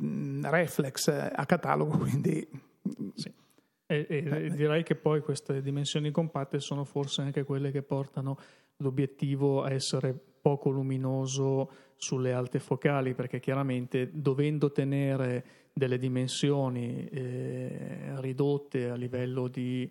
reflex 0.43 1.07
a 1.07 1.45
catalogo, 1.45 1.97
quindi... 1.97 2.65
Sì. 3.87 3.93
E, 3.93 4.05
e 4.09 4.45
eh, 4.45 4.49
direi 4.49 4.83
che 4.83 4.95
poi 4.95 5.21
queste 5.21 5.61
dimensioni 5.61 6.11
compatte 6.11 6.59
sono 6.59 6.83
forse 6.83 7.21
anche 7.21 7.43
quelle 7.43 7.71
che 7.71 7.81
portano 7.81 8.37
l'obiettivo 8.77 9.63
a 9.63 9.71
essere 9.71 10.13
poco 10.13 10.69
luminoso 10.69 11.71
sulle 11.95 12.33
alte 12.33 12.59
focali, 12.59 13.13
perché 13.13 13.39
chiaramente 13.39 14.09
dovendo 14.13 14.71
tenere 14.71 15.45
delle 15.73 15.97
dimensioni 15.97 17.07
eh, 17.07 18.21
ridotte 18.21 18.89
a 18.89 18.95
livello 18.95 19.47
di 19.47 19.89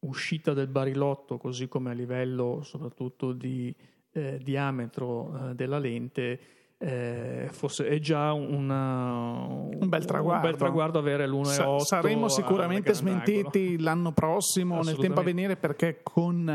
uscita 0.00 0.52
del 0.52 0.68
barilotto, 0.68 1.38
così 1.38 1.68
come 1.68 1.90
a 1.90 1.94
livello 1.94 2.62
soprattutto 2.62 3.32
di 3.32 3.74
eh, 4.12 4.38
diametro 4.42 5.50
eh, 5.50 5.54
della 5.54 5.78
lente, 5.78 6.40
eh, 6.80 7.48
forse 7.50 7.88
è 7.88 7.98
già 7.98 8.32
una, 8.32 9.32
un, 9.32 9.88
bel 9.88 10.04
traguardo. 10.04 10.44
un 10.46 10.50
bel 10.52 10.58
traguardo 10.60 11.00
avere 11.00 11.26
l'1,8 11.26 11.42
Sa- 11.42 11.78
saremo 11.80 12.28
sicuramente 12.28 12.94
smentiti 12.94 13.80
l'anno 13.80 14.12
prossimo 14.12 14.80
nel 14.82 14.96
tempo 14.96 15.18
a 15.18 15.24
venire 15.24 15.56
perché 15.56 16.00
con 16.04 16.48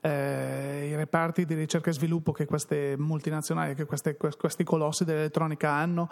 eh, 0.00 0.88
i 0.88 0.94
reparti 0.94 1.44
di 1.44 1.54
ricerca 1.54 1.90
e 1.90 1.92
sviluppo 1.92 2.30
che 2.30 2.44
queste 2.44 2.94
multinazionali 2.96 3.74
che 3.74 3.84
queste, 3.84 4.16
questi 4.16 4.62
colossi 4.62 5.04
dell'elettronica 5.04 5.72
hanno 5.72 6.08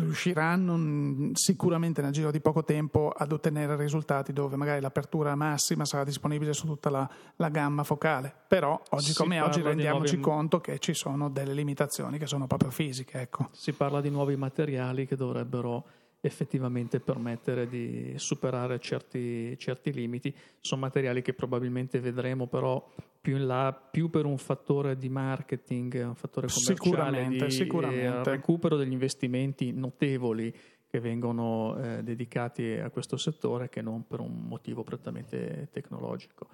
riusciranno 0.00 1.30
sicuramente 1.34 2.02
nel 2.02 2.10
giro 2.10 2.32
di 2.32 2.40
poco 2.40 2.64
tempo 2.64 3.10
ad 3.10 3.30
ottenere 3.30 3.76
risultati 3.76 4.32
dove 4.32 4.56
magari 4.56 4.80
l'apertura 4.80 5.36
massima 5.36 5.84
sarà 5.84 6.02
disponibile 6.02 6.52
su 6.52 6.66
tutta 6.66 6.90
la, 6.90 7.08
la 7.36 7.48
gamma 7.48 7.84
focale. 7.84 8.34
Però 8.48 8.80
oggi 8.90 9.12
si 9.12 9.14
come 9.14 9.40
oggi 9.40 9.62
rendiamoci 9.62 10.16
nuovi... 10.16 10.30
conto 10.30 10.60
che 10.60 10.78
ci 10.80 10.94
sono 10.94 11.30
delle 11.30 11.54
limitazioni 11.54 12.18
che 12.18 12.26
sono 12.26 12.46
proprio 12.46 12.70
fisiche. 12.70 13.20
Ecco. 13.20 13.48
Si 13.52 13.72
parla 13.72 14.00
di 14.00 14.10
nuovi 14.10 14.34
materiali 14.36 15.06
che 15.06 15.14
dovrebbero 15.14 15.84
effettivamente 16.26 17.00
permettere 17.00 17.68
di 17.68 18.14
superare 18.16 18.78
certi, 18.78 19.56
certi, 19.58 19.92
limiti. 19.92 20.34
Sono 20.60 20.80
materiali 20.82 21.22
che 21.22 21.34
probabilmente 21.34 22.00
vedremo 22.00 22.46
però 22.46 22.92
più 23.20 23.36
in 23.36 23.46
là, 23.46 23.72
più 23.72 24.10
per 24.10 24.24
un 24.24 24.38
fattore 24.38 24.96
di 24.96 25.08
marketing, 25.08 25.94
un 26.06 26.14
fattore 26.14 26.48
commerciale, 26.48 26.76
sicuramente, 26.76 27.44
di 27.46 27.50
sicuramente. 27.50 28.30
recupero 28.30 28.76
degli 28.76 28.92
investimenti 28.92 29.72
notevoli 29.72 30.54
che 30.86 31.00
vengono 31.00 31.76
eh, 31.76 32.02
dedicati 32.02 32.72
a 32.72 32.88
questo 32.88 33.16
settore 33.16 33.68
che 33.68 33.82
non 33.82 34.06
per 34.06 34.20
un 34.20 34.46
motivo 34.46 34.82
prettamente 34.82 35.68
tecnologico. 35.72 36.48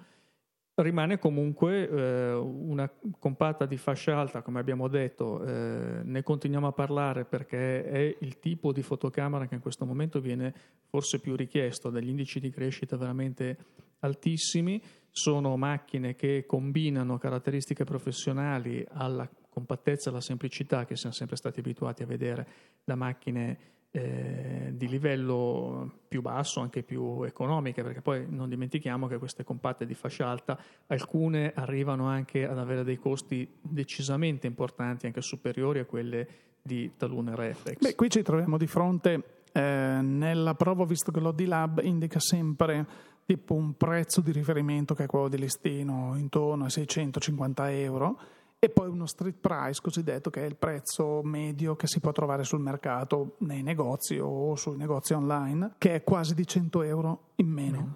Rimane 0.81 1.19
comunque 1.19 1.87
eh, 1.87 2.33
una 2.33 2.91
compatta 3.19 3.65
di 3.65 3.77
fascia 3.77 4.17
alta, 4.17 4.41
come 4.41 4.59
abbiamo 4.59 4.87
detto, 4.87 5.43
eh, 5.43 6.01
ne 6.03 6.23
continuiamo 6.23 6.67
a 6.67 6.71
parlare 6.71 7.25
perché 7.25 7.83
è 7.83 8.17
il 8.19 8.39
tipo 8.39 8.71
di 8.71 8.81
fotocamera 8.81 9.47
che 9.47 9.55
in 9.55 9.61
questo 9.61 9.85
momento 9.85 10.19
viene 10.19 10.53
forse 10.87 11.19
più 11.19 11.35
richiesto, 11.35 11.89
dagli 11.89 12.09
indici 12.09 12.39
di 12.39 12.49
crescita 12.49 12.97
veramente 12.97 13.57
altissimi, 13.99 14.81
sono 15.09 15.55
macchine 15.57 16.15
che 16.15 16.45
combinano 16.47 17.17
caratteristiche 17.17 17.83
professionali 17.83 18.85
alla 18.89 19.29
compattezza 19.49 20.09
alla 20.09 20.21
semplicità 20.21 20.85
che 20.85 20.95
siamo 20.95 21.13
sempre 21.13 21.35
stati 21.35 21.59
abituati 21.59 22.03
a 22.03 22.07
vedere 22.07 22.47
da 22.83 22.95
macchine 22.95 23.57
eh, 23.91 24.71
di 24.71 24.87
livello 24.87 25.99
più 26.07 26.21
basso, 26.21 26.61
anche 26.61 26.81
più 26.81 27.23
economiche, 27.23 27.83
perché 27.83 28.01
poi 28.01 28.25
non 28.29 28.47
dimentichiamo 28.47 29.07
che 29.07 29.17
queste 29.17 29.43
compatte 29.43 29.85
di 29.85 29.93
fascia 29.93 30.27
alta, 30.27 30.57
alcune 30.87 31.51
arrivano 31.53 32.07
anche 32.07 32.47
ad 32.47 32.57
avere 32.57 32.83
dei 32.83 32.97
costi 32.97 33.47
decisamente 33.61 34.47
importanti, 34.47 35.05
anche 35.05 35.21
superiori 35.21 35.79
a 35.79 35.85
quelle 35.85 36.27
di 36.61 36.91
talune 36.95 37.35
reflex. 37.35 37.79
Beh, 37.79 37.95
qui 37.95 38.09
ci 38.09 38.21
troviamo 38.21 38.57
di 38.57 38.67
fronte 38.67 39.41
eh, 39.51 39.99
nella 40.01 40.55
prova, 40.55 40.85
visto 40.85 41.11
che 41.11 41.19
l'OD 41.19 41.41
Lab 41.41 41.81
indica 41.83 42.19
sempre 42.19 43.09
tipo 43.25 43.53
un 43.53 43.75
prezzo 43.75 44.21
di 44.21 44.31
riferimento 44.31 44.93
che 44.93 45.03
è 45.03 45.07
quello 45.07 45.27
di 45.27 45.37
listino 45.37 46.15
intorno 46.17 46.65
ai 46.65 46.69
650 46.69 47.71
euro 47.71 48.19
e 48.63 48.69
poi 48.69 48.89
uno 48.89 49.07
street 49.07 49.37
price 49.41 49.81
cosiddetto 49.81 50.29
che 50.29 50.43
è 50.43 50.45
il 50.45 50.55
prezzo 50.55 51.23
medio 51.23 51.75
che 51.75 51.87
si 51.87 51.99
può 51.99 52.11
trovare 52.11 52.43
sul 52.43 52.59
mercato 52.59 53.37
nei 53.39 53.63
negozi 53.63 54.19
o 54.21 54.55
sui 54.55 54.77
negozi 54.77 55.13
online 55.13 55.73
che 55.79 55.95
è 55.95 56.03
quasi 56.03 56.35
di 56.35 56.45
100 56.45 56.83
euro 56.83 57.31
in 57.37 57.47
meno. 57.47 57.95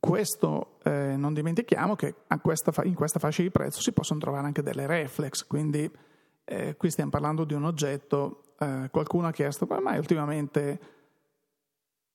Questo 0.00 0.78
eh, 0.82 1.16
non 1.18 1.34
dimentichiamo 1.34 1.94
che 1.94 2.14
questa, 2.40 2.72
in 2.84 2.94
questa 2.94 3.18
fascia 3.18 3.42
di 3.42 3.50
prezzo 3.50 3.82
si 3.82 3.92
possono 3.92 4.18
trovare 4.18 4.46
anche 4.46 4.62
delle 4.62 4.86
reflex, 4.86 5.46
quindi 5.46 5.90
eh, 6.44 6.74
qui 6.78 6.90
stiamo 6.90 7.10
parlando 7.10 7.44
di 7.44 7.52
un 7.52 7.64
oggetto, 7.64 8.54
eh, 8.58 8.88
qualcuno 8.90 9.26
ha 9.26 9.32
chiesto, 9.32 9.66
ma 9.68 9.78
mai 9.78 9.98
ultimamente 9.98 10.80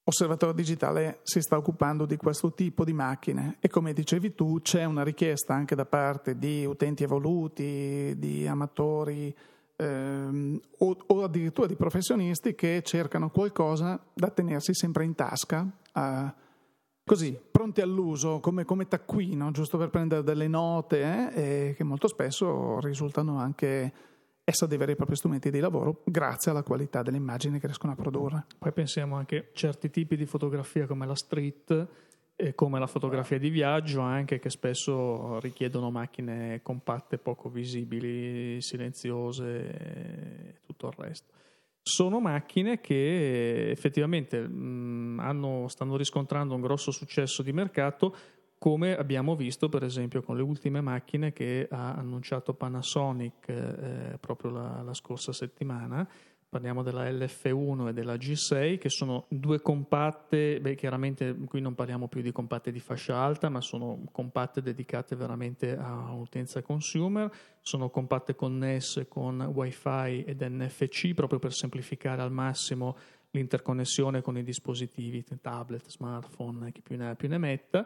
Osservatorio 0.04 0.56
Digitale 0.56 1.20
si 1.24 1.42
sta 1.42 1.58
occupando 1.58 2.06
di 2.06 2.18
questo 2.18 2.54
tipo 2.54 2.84
di 2.84 2.94
macchine. 2.94 3.58
E 3.60 3.70
come 3.70 3.94
dicevi 3.94 4.34
tu 4.34 4.60
c'è 4.62 4.84
una 4.84 5.04
richiesta 5.04 5.54
anche 5.54 5.76
da 5.76 5.86
parte 5.86 6.38
di 6.38 6.66
utenti 6.66 7.04
evoluti, 7.04 8.16
di 8.18 8.48
amatori 8.48 9.34
ehm, 9.76 10.60
o, 10.80 10.98
o, 11.08 11.24
addirittura 11.24 11.68
di 11.68 11.76
professionisti 11.76 12.56
che 12.56 12.82
cercano 12.84 13.30
qualcosa 13.30 14.00
da 14.14 14.30
tenersi 14.30 14.74
sempre 14.74 15.06
in 15.06 15.16
tasca, 15.16 15.68
eh, 15.94 16.34
così, 17.04 17.40
pronti 17.52 17.82
all'uso 17.82 18.40
come, 18.40 18.64
come, 18.66 18.88
taccuino, 18.88 19.52
giusto 19.52 19.78
per 19.78 19.90
prendere 19.90 20.24
delle 20.24 20.48
note 20.48 21.32
eh, 21.34 21.74
che 21.76 21.84
molto 21.84 22.08
spesso 22.08 22.80
risultano 22.80 23.38
anche 23.38 23.94
essa 24.52 24.68
dei 24.68 24.78
veri 24.78 24.92
e 24.92 24.96
propri 24.96 25.16
strumenti 25.16 25.50
di 25.50 25.60
lavoro 25.60 26.04
grazie 26.06 26.52
alla 26.52 26.62
qualità 26.62 27.02
delle 27.02 27.18
immagini 27.18 27.60
che 27.60 27.66
riescono 27.66 27.94
a 27.94 27.96
produrre. 27.96 28.46
Poi 28.60 28.72
pensiamo 28.72 29.16
anche 29.16 29.38
a 29.38 29.44
certi 29.54 29.90
tipi 29.90 30.16
di 30.16 30.26
fotografia 30.26 30.86
come 30.86 31.08
la 31.08 31.16
street 31.16 31.88
e 32.36 32.54
come 32.54 32.80
la 32.80 32.88
fotografia 32.88 33.40
di 33.40 33.50
viaggio 33.50 34.02
anche 34.02 34.40
che 34.40 34.50
spesso 34.50 35.40
richiedono 35.40 35.90
macchine 35.90 36.62
compatte, 36.62 37.18
poco 37.18 37.50
visibili, 37.50 38.62
silenziose 38.62 39.70
e 39.70 40.56
tutto 40.66 40.88
il 40.88 40.94
resto. 40.98 41.34
Sono 41.84 42.20
macchine 42.20 42.80
che 42.80 43.72
effettivamente 43.72 44.40
mh, 44.40 45.20
hanno, 45.20 45.68
stanno 45.68 45.96
riscontrando 45.98 46.54
un 46.54 46.62
grosso 46.62 46.92
successo 46.92 47.42
di 47.42 47.54
mercato 47.54 48.16
come 48.62 48.96
abbiamo 48.96 49.36
visto 49.36 49.70
per 49.70 49.82
esempio 49.82 50.22
con 50.22 50.36
le 50.36 50.44
ultime 50.44 50.82
macchine 50.82 51.34
che 51.34 51.68
ha 51.68 51.96
annunciato 51.96 52.54
Panasonic 52.54 53.50
eh, 53.50 54.18
proprio 54.20 54.52
la, 54.52 54.84
la, 54.84 54.94
scorsa 54.94 55.34
settimana. 55.34 56.08
Parliamo 56.48 56.84
della 56.84 57.10
LF1 57.10 57.88
e 57.88 57.94
della 57.94 58.14
G6 58.14 58.78
che 58.78 58.90
sono 58.90 59.26
due 59.30 59.64
compatte, 59.64 60.62
beh 60.62 60.76
chiaramente 60.76 61.36
qui 61.48 61.60
non 61.60 61.74
parliamo 61.74 62.08
più 62.08 62.22
di 62.22 62.32
compatte 62.32 62.72
di 62.72 62.80
fascia 62.80 63.18
alta 63.18 63.50
ma 63.50 63.62
sono 63.62 64.04
compatte 64.12 64.62
dedicate 64.62 65.16
veramente 65.16 65.76
a 65.76 66.14
utenza 66.14 66.62
consumer, 66.62 67.32
sono 67.62 67.90
compatte 67.90 68.36
connesse 68.36 69.08
con 69.08 69.42
wifi 69.42 70.24
ed 70.24 70.44
NFC 70.44 71.16
proprio 71.16 71.40
per 71.40 71.52
semplificare 71.52 72.22
al 72.22 72.32
massimo 72.32 72.96
l'interconnessione 73.32 74.22
con 74.22 74.38
i 74.38 74.44
dispositivi, 74.44 75.24
tablet, 75.42 75.88
smartphone, 75.88 76.72
chi 76.72 76.82
più 76.82 76.96
ne 76.96 77.10
ha 77.10 77.16
più 77.16 77.28
ne 77.28 77.40
metta 77.40 77.86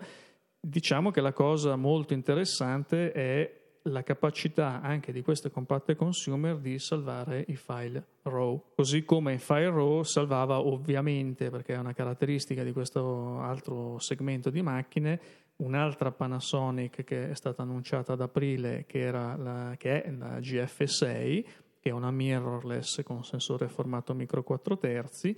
diciamo 0.67 1.11
che 1.11 1.21
la 1.21 1.33
cosa 1.33 1.75
molto 1.75 2.13
interessante 2.13 3.11
è 3.11 3.63
la 3.83 4.01
capacità 4.01 4.81
anche 4.81 5.11
di 5.11 5.21
queste 5.21 5.51
compatte 5.51 5.95
consumer 5.95 6.57
di 6.57 6.79
salvare 6.79 7.45
i 7.49 7.55
file 7.55 8.03
RAW, 8.23 8.71
così 8.75 9.03
come 9.03 9.33
il 9.33 9.39
file 9.39 9.69
RAW 9.69 10.01
salvava 10.01 10.59
ovviamente, 10.59 11.51
perché 11.51 11.75
è 11.75 11.77
una 11.77 11.93
caratteristica 11.93 12.63
di 12.63 12.71
questo 12.71 13.39
altro 13.39 13.99
segmento 13.99 14.49
di 14.49 14.63
macchine, 14.63 15.19
un'altra 15.57 16.11
Panasonic 16.11 17.03
che 17.03 17.29
è 17.29 17.35
stata 17.35 17.61
annunciata 17.61 18.13
ad 18.13 18.21
aprile, 18.21 18.85
che, 18.87 19.11
la, 19.11 19.75
che 19.77 20.01
è 20.01 20.11
la 20.11 20.39
GF6, 20.39 21.45
che 21.79 21.89
è 21.89 21.91
una 21.91 22.09
mirrorless 22.09 23.03
con 23.03 23.23
sensore 23.23 23.67
formato 23.67 24.15
micro 24.15 24.41
4 24.41 24.77
terzi, 24.79 25.35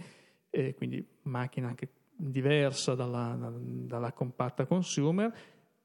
quindi 0.78 1.06
macchina 1.24 1.68
anche 1.68 1.90
diversa 2.18 2.96
dalla, 2.96 3.38
dalla 3.38 4.12
compatta 4.12 4.66
consumer, 4.66 5.32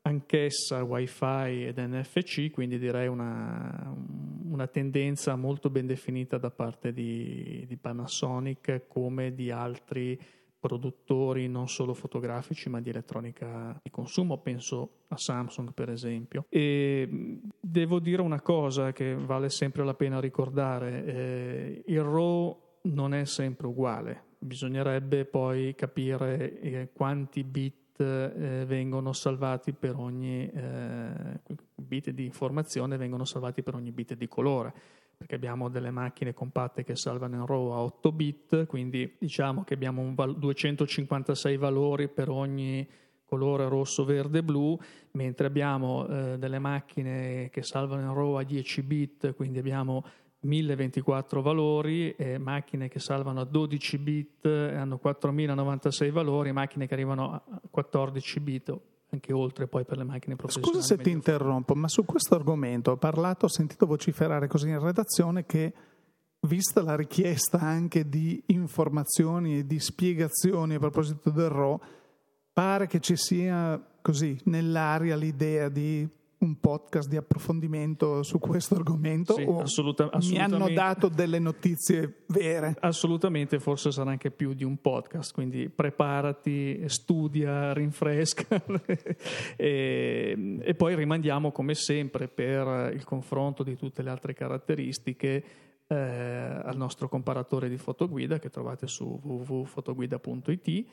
anch'essa 0.02 0.82
wifi 0.82 1.64
ed 1.66 1.78
NFC, 1.78 2.50
quindi 2.50 2.78
direi 2.78 3.06
una, 3.06 3.94
una 4.44 4.66
tendenza 4.66 5.36
molto 5.36 5.70
ben 5.70 5.86
definita 5.86 6.38
da 6.38 6.50
parte 6.50 6.92
di, 6.92 7.64
di 7.68 7.76
Panasonic 7.76 8.86
come 8.88 9.34
di 9.34 9.50
altri 9.50 10.18
produttori 10.62 11.48
non 11.48 11.68
solo 11.68 11.92
fotografici 11.92 12.68
ma 12.68 12.80
di 12.80 12.90
elettronica 12.90 13.78
di 13.82 13.90
consumo, 13.90 14.38
penso 14.38 15.06
a 15.08 15.16
Samsung 15.16 15.72
per 15.72 15.90
esempio. 15.90 16.46
E 16.48 17.40
devo 17.58 17.98
dire 17.98 18.22
una 18.22 18.40
cosa 18.40 18.92
che 18.92 19.14
vale 19.16 19.50
sempre 19.50 19.84
la 19.84 19.94
pena 19.94 20.20
ricordare, 20.20 21.04
eh, 21.04 21.82
il 21.86 22.00
RAW 22.00 22.78
non 22.82 23.12
è 23.12 23.24
sempre 23.24 23.66
uguale, 23.66 24.24
bisognerebbe 24.42 25.24
poi 25.24 25.74
capire 25.74 26.60
eh, 26.60 26.88
quanti 26.92 27.44
bit 27.44 28.00
eh, 28.00 28.64
vengono 28.66 29.12
salvati 29.12 29.72
per 29.72 29.96
ogni 29.96 30.50
eh, 30.50 31.40
bit 31.74 32.10
di 32.10 32.24
informazione 32.24 32.96
vengono 32.96 33.24
salvati 33.24 33.62
per 33.62 33.74
ogni 33.74 33.92
bit 33.92 34.14
di 34.14 34.28
colore. 34.28 34.72
Perché 35.16 35.36
abbiamo 35.36 35.68
delle 35.68 35.92
macchine 35.92 36.34
compatte 36.34 36.82
che 36.82 36.96
salvano 36.96 37.36
in 37.36 37.46
RAW 37.46 37.70
a 37.70 37.78
8 37.82 38.10
bit, 38.10 38.66
quindi 38.66 39.14
diciamo 39.18 39.62
che 39.62 39.74
abbiamo 39.74 40.10
val- 40.14 40.36
256 40.36 41.56
valori 41.56 42.08
per 42.08 42.28
ogni 42.28 42.88
colore 43.24 43.68
rosso, 43.68 44.04
verde, 44.04 44.42
blu, 44.42 44.76
mentre 45.12 45.46
abbiamo 45.46 46.06
eh, 46.08 46.38
delle 46.38 46.58
macchine 46.58 47.50
che 47.50 47.62
salvano 47.62 48.02
in 48.02 48.12
RAW 48.12 48.34
a 48.34 48.42
10 48.42 48.82
bit, 48.82 49.34
quindi 49.34 49.58
abbiamo 49.58 50.04
1024 50.42 51.42
valori, 51.42 52.14
e 52.16 52.38
macchine 52.38 52.88
che 52.88 52.98
salvano 52.98 53.40
a 53.40 53.44
12 53.44 53.98
bit 53.98 54.46
e 54.46 54.74
hanno 54.74 54.98
4096 54.98 56.10
valori, 56.10 56.52
macchine 56.52 56.86
che 56.86 56.94
arrivano 56.94 57.32
a 57.32 57.60
14 57.70 58.40
bit 58.40 58.80
anche 59.12 59.32
oltre 59.32 59.66
poi 59.68 59.84
per 59.84 59.98
le 59.98 60.04
macchine 60.04 60.36
professionali. 60.36 60.72
Scusa 60.72 60.86
se 60.86 61.02
ti 61.02 61.10
interrompo, 61.10 61.74
ma 61.74 61.86
su 61.86 62.04
questo 62.04 62.34
argomento 62.34 62.92
ho 62.92 62.96
parlato, 62.96 63.44
ho 63.44 63.48
sentito 63.48 63.86
vociferare 63.86 64.48
così 64.48 64.68
in 64.68 64.80
redazione 64.80 65.44
che 65.44 65.72
vista 66.40 66.82
la 66.82 66.96
richiesta 66.96 67.58
anche 67.58 68.08
di 68.08 68.42
informazioni 68.46 69.58
e 69.58 69.66
di 69.66 69.78
spiegazioni 69.78 70.74
a 70.74 70.78
proposito 70.78 71.30
del 71.30 71.50
RO, 71.50 71.80
pare 72.52 72.86
che 72.86 73.00
ci 73.00 73.16
sia 73.16 73.80
così 74.00 74.38
nell'aria 74.44 75.14
l'idea 75.14 75.68
di 75.68 76.08
un 76.44 76.58
podcast 76.58 77.08
di 77.08 77.16
approfondimento 77.16 78.22
su 78.22 78.38
questo 78.38 78.74
argomento 78.74 79.34
sì, 79.34 79.42
o 79.42 79.60
assoluta, 79.60 80.10
mi 80.20 80.38
hanno 80.38 80.68
dato 80.70 81.08
delle 81.08 81.38
notizie 81.38 82.24
vere? 82.26 82.76
Assolutamente, 82.80 83.58
forse 83.60 83.90
sarà 83.92 84.10
anche 84.10 84.30
più 84.30 84.52
di 84.52 84.64
un 84.64 84.80
podcast, 84.80 85.32
quindi 85.32 85.68
preparati, 85.68 86.82
studia, 86.86 87.72
rinfresca 87.72 88.62
e, 89.56 90.58
e 90.60 90.74
poi 90.74 90.94
rimandiamo 90.94 91.52
come 91.52 91.74
sempre 91.74 92.28
per 92.28 92.92
il 92.94 93.04
confronto 93.04 93.62
di 93.62 93.76
tutte 93.76 94.02
le 94.02 94.10
altre 94.10 94.34
caratteristiche 94.34 95.44
eh, 95.86 95.94
al 95.94 96.76
nostro 96.76 97.08
comparatore 97.08 97.68
di 97.68 97.76
fotoguida 97.76 98.38
che 98.38 98.50
trovate 98.50 98.86
su 98.86 99.20
www.fotoguida.it 99.22 100.86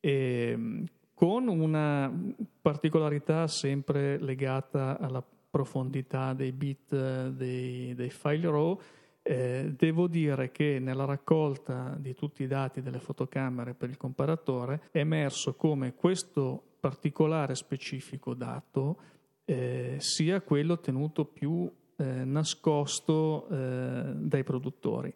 e 0.00 0.84
con 1.24 1.48
una 1.48 2.12
particolarità 2.60 3.46
sempre 3.46 4.18
legata 4.18 4.98
alla 4.98 5.24
profondità 5.48 6.34
dei 6.34 6.52
bit 6.52 7.28
dei, 7.28 7.94
dei 7.94 8.10
file 8.10 8.50
RAW. 8.50 8.78
Eh, 9.22 9.72
devo 9.74 10.06
dire 10.06 10.50
che 10.50 10.78
nella 10.78 11.06
raccolta 11.06 11.96
di 11.98 12.12
tutti 12.14 12.42
i 12.42 12.46
dati 12.46 12.82
delle 12.82 12.98
fotocamere 12.98 13.72
per 13.72 13.88
il 13.88 13.96
comparatore 13.96 14.82
è 14.90 14.98
emerso 14.98 15.54
come 15.54 15.94
questo 15.94 16.62
particolare 16.78 17.54
specifico 17.54 18.34
dato 18.34 18.98
eh, 19.46 19.96
sia 20.00 20.42
quello 20.42 20.78
tenuto 20.78 21.24
più 21.24 21.72
eh, 21.96 22.04
nascosto 22.04 23.48
eh, 23.48 24.12
dai 24.14 24.44
produttori 24.44 25.14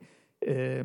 eh, 0.49 0.83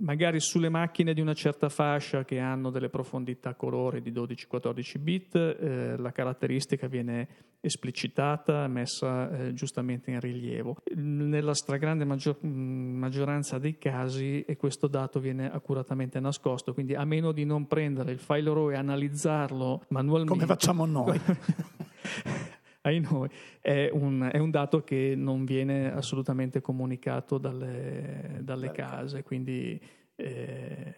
magari 0.00 0.40
sulle 0.40 0.68
macchine 0.68 1.14
di 1.14 1.20
una 1.20 1.34
certa 1.34 1.68
fascia 1.68 2.24
che 2.24 2.40
hanno 2.40 2.70
delle 2.70 2.88
profondità 2.88 3.54
colore 3.54 4.02
di 4.02 4.10
12-14 4.10 4.98
bit, 4.98 5.36
eh, 5.36 5.96
la 5.96 6.10
caratteristica 6.10 6.88
viene 6.88 7.28
esplicitata, 7.60 8.66
messa 8.66 9.30
eh, 9.30 9.54
giustamente 9.54 10.10
in 10.10 10.18
rilievo. 10.18 10.78
Nella 10.96 11.54
stragrande 11.54 12.04
maggior, 12.04 12.42
maggioranza 12.42 13.58
dei 13.58 13.78
casi 13.78 14.42
e 14.42 14.56
questo 14.56 14.88
dato 14.88 15.20
viene 15.20 15.48
accuratamente 15.48 16.18
nascosto, 16.18 16.74
quindi 16.74 16.94
a 16.94 17.04
meno 17.04 17.30
di 17.30 17.44
non 17.44 17.68
prendere 17.68 18.10
il 18.10 18.18
file 18.18 18.52
RAW 18.52 18.70
e 18.70 18.76
analizzarlo 18.76 19.84
manualmente. 19.88 20.32
Come 20.32 20.46
facciamo 20.46 20.86
noi? 20.86 21.20
ai 22.82 23.00
noi, 23.00 23.28
è 23.60 23.90
un, 23.92 24.28
è 24.32 24.38
un, 24.38 24.50
dato 24.50 24.82
che 24.82 25.14
non 25.16 25.44
viene 25.44 25.92
assolutamente 25.92 26.60
comunicato 26.60 27.38
dalle, 27.38 28.38
dalle 28.42 28.70
case, 28.70 29.22
quindi 29.22 29.80
eh, 30.16 30.94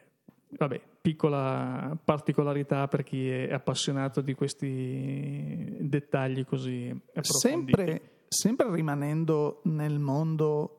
vabbè, 0.51 0.81
piccola 1.01 1.97
particolarità 2.03 2.87
per 2.89 3.03
chi 3.03 3.29
è 3.29 3.53
appassionato 3.53 4.21
di 4.21 4.35
questi 4.35 5.77
dettagli 5.81 6.45
così 6.45 6.89
approfonditi. 7.15 7.73
Sempre, 7.75 8.11
sempre 8.29 8.73
rimanendo 8.73 9.61
nel 9.65 9.99
mondo 9.99 10.77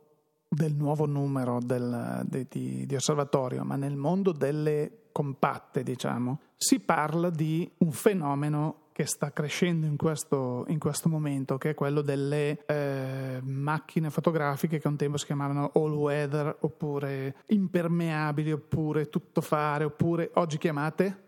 del 0.48 0.74
nuovo 0.74 1.06
numero 1.06 1.60
del, 1.60 2.22
de, 2.26 2.46
di, 2.50 2.86
di 2.86 2.96
osservatorio, 2.96 3.64
ma 3.64 3.76
nel 3.76 3.96
mondo 3.96 4.32
delle 4.32 5.00
compatte, 5.12 5.84
diciamo, 5.84 6.40
si 6.56 6.80
parla 6.80 7.30
di 7.30 7.70
un 7.80 7.92
fenomeno 7.92 8.83
che 8.94 9.06
sta 9.06 9.34
crescendo 9.34 9.86
in 9.86 9.98
questo, 9.98 10.64
in 10.68 10.80
questo 10.80 11.10
momento, 11.10 11.58
che 11.58 11.72
è 11.72 11.74
quello 11.74 12.02
delle 12.02 12.64
eh, 12.66 13.42
macchine 13.44 14.10
fotografiche 14.10 14.80
che 14.80 14.88
un 14.88 14.96
tempo 14.96 15.18
si 15.18 15.26
chiamavano 15.26 15.72
all 15.74 15.94
weather, 15.94 16.56
oppure 16.62 17.36
impermeabili, 17.48 18.52
oppure 18.52 19.10
tuttofare, 19.10 19.84
oppure 19.84 20.30
oggi 20.36 20.58
chiamate 20.58 21.24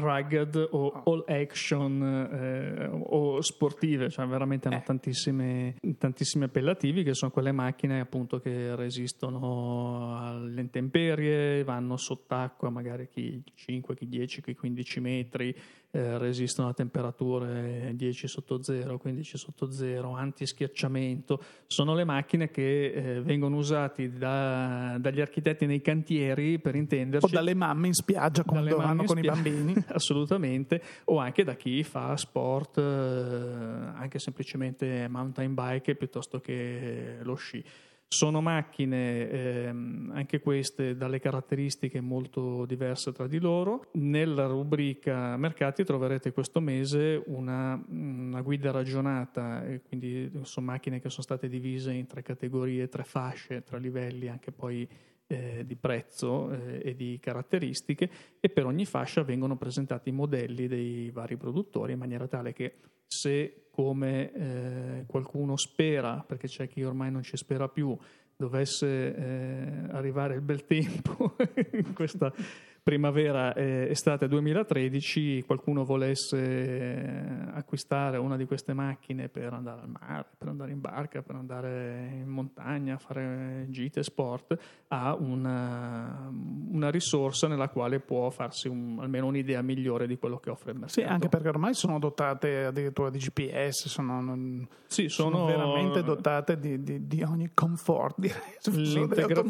rugged 0.00 0.56
o 0.56 0.86
oh. 0.86 1.02
all 1.04 1.24
action 1.28 2.02
eh, 2.02 2.88
o 2.90 3.40
sportive, 3.40 4.08
cioè 4.08 4.26
veramente 4.26 4.68
hanno 4.68 4.78
eh. 4.78 5.96
tantissimi 5.98 6.44
appellativi 6.44 7.02
che 7.02 7.14
sono 7.14 7.30
quelle 7.30 7.52
macchine 7.52 8.00
appunto 8.00 8.40
che 8.40 8.74
resistono 8.74 10.16
alle 10.18 10.60
intemperie, 10.60 11.62
vanno 11.62 11.96
sott'acqua 11.96 12.70
magari 12.70 13.08
chi 13.08 13.42
5, 13.54 13.94
chi 13.94 14.08
10, 14.08 14.42
chi 14.42 14.54
15 14.54 15.00
metri, 15.00 15.54
eh, 15.92 16.18
resistono 16.18 16.68
a 16.68 16.72
temperature 16.72 17.92
10 17.94 18.28
sotto 18.28 18.62
0, 18.62 18.98
15 18.98 19.36
sotto 19.36 19.70
0, 19.72 20.14
anti-schiacciamento. 20.14 21.42
Sono 21.66 21.94
le 21.94 22.04
macchine 22.04 22.50
che 22.50 22.92
eh, 22.92 23.20
vengono 23.22 23.56
usate 23.56 24.12
da, 24.12 24.96
dagli 25.00 25.20
architetti 25.20 25.66
nei 25.66 25.80
cantieri, 25.80 26.60
per 26.60 26.76
intenderci. 26.76 27.26
O 27.26 27.28
dalle 27.28 27.54
mamme 27.54 27.88
in 27.88 27.94
spiaggia 27.94 28.44
quando 28.44 28.76
vanno 28.76 29.02
con 29.04 29.16
spia- 29.16 29.32
i 29.32 29.34
bambini. 29.34 29.74
Assolutamente. 29.90 30.80
O 31.06 31.18
anche 31.18 31.42
da 31.42 31.54
chi 31.54 31.82
fa 31.82 32.16
sport, 32.16 32.78
eh, 32.78 32.82
anche 32.82 34.20
semplicemente 34.20 35.08
mountain 35.08 35.54
bike 35.54 35.96
piuttosto 35.96 36.38
che 36.38 37.18
lo 37.22 37.34
sci. 37.34 37.64
Sono 38.12 38.40
macchine, 38.40 39.30
ehm, 39.30 40.10
anche 40.12 40.40
queste, 40.40 40.96
dalle 40.96 41.20
caratteristiche 41.20 42.00
molto 42.00 42.66
diverse 42.66 43.12
tra 43.12 43.28
di 43.28 43.38
loro. 43.38 43.86
Nella 43.92 44.46
rubrica 44.46 45.36
mercati 45.36 45.84
troverete 45.84 46.32
questo 46.32 46.60
mese 46.60 47.22
una, 47.26 47.80
una 47.88 48.40
guida 48.40 48.72
ragionata, 48.72 49.64
quindi 49.86 50.28
sono 50.42 50.66
macchine 50.66 50.98
che 50.98 51.08
sono 51.08 51.22
state 51.22 51.48
divise 51.48 51.92
in 51.92 52.08
tre 52.08 52.22
categorie, 52.22 52.88
tre 52.88 53.04
fasce, 53.04 53.62
tre 53.62 53.78
livelli, 53.78 54.26
anche 54.26 54.50
poi 54.50 54.88
eh, 55.30 55.64
di 55.64 55.76
prezzo 55.76 56.50
eh, 56.50 56.80
e 56.84 56.96
di 56.96 57.18
caratteristiche 57.20 58.10
e 58.40 58.48
per 58.48 58.66
ogni 58.66 58.84
fascia 58.84 59.22
vengono 59.22 59.56
presentati 59.56 60.08
i 60.08 60.12
modelli 60.12 60.66
dei 60.66 61.10
vari 61.10 61.36
produttori 61.36 61.92
in 61.92 61.98
maniera 61.98 62.26
tale 62.26 62.52
che 62.52 62.74
se 63.06 63.66
come 63.70 64.32
eh, 64.32 65.04
qualcuno 65.06 65.56
spera, 65.56 66.24
perché 66.26 66.48
c'è 66.48 66.66
chi 66.66 66.82
ormai 66.82 67.10
non 67.12 67.22
ci 67.22 67.36
spera 67.36 67.68
più, 67.68 67.96
dovesse 68.36 69.14
eh, 69.14 69.92
arrivare 69.92 70.34
il 70.34 70.40
bel 70.40 70.64
tempo 70.64 71.36
in 71.72 71.92
questa 71.94 72.32
primavera 72.90 73.54
e 73.54 73.86
estate 73.88 74.26
2013 74.26 75.44
qualcuno 75.46 75.84
volesse 75.84 76.38
eh, 76.38 77.48
acquistare 77.52 78.16
una 78.16 78.36
di 78.36 78.46
queste 78.46 78.72
macchine 78.72 79.28
per 79.28 79.52
andare 79.52 79.82
al 79.82 79.88
mare, 79.88 80.26
per 80.36 80.48
andare 80.48 80.72
in 80.72 80.80
barca, 80.80 81.22
per 81.22 81.36
andare 81.36 82.10
in 82.14 82.26
montagna, 82.26 82.98
fare 82.98 83.66
gite, 83.68 84.02
sport, 84.02 84.58
ha 84.88 85.14
una, 85.14 86.32
una 86.72 86.90
risorsa 86.90 87.46
nella 87.46 87.68
quale 87.68 88.00
può 88.00 88.28
farsi 88.30 88.66
un, 88.66 88.98
almeno 89.00 89.26
un'idea 89.26 89.62
migliore 89.62 90.08
di 90.08 90.18
quello 90.18 90.38
che 90.38 90.50
offre 90.50 90.72
il 90.72 90.78
mercato. 90.78 91.00
Sì, 91.00 91.06
anche 91.06 91.28
perché 91.28 91.48
ormai 91.48 91.74
sono 91.74 92.00
dotate 92.00 92.64
addirittura 92.64 93.08
di 93.08 93.18
GPS, 93.18 93.86
sono, 93.86 94.66
sì, 94.86 95.08
sono, 95.08 95.36
sono 95.36 95.46
veramente 95.46 96.02
dotate 96.02 96.58
di, 96.58 96.82
di, 96.82 97.06
di 97.06 97.22
ogni 97.22 97.52
comfort, 97.54 98.16
direi, 98.18 98.40
L'integra- 98.64 99.44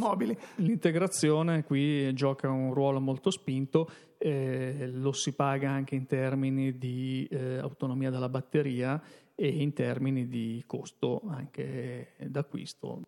L'integrazione 0.56 1.64
qui 1.64 2.12
gioca 2.12 2.50
un 2.50 2.74
ruolo 2.74 3.00
molto 3.00 3.29
spinto, 3.30 3.88
eh, 4.18 4.90
lo 4.92 5.12
si 5.12 5.32
paga 5.34 5.70
anche 5.70 5.94
in 5.94 6.06
termini 6.06 6.76
di 6.76 7.26
eh, 7.30 7.58
autonomia 7.58 8.10
della 8.10 8.28
batteria 8.28 9.00
e 9.34 9.48
in 9.48 9.72
termini 9.72 10.28
di 10.28 10.62
costo 10.66 11.22
anche 11.28 12.12
d'acquisto. 12.26 13.02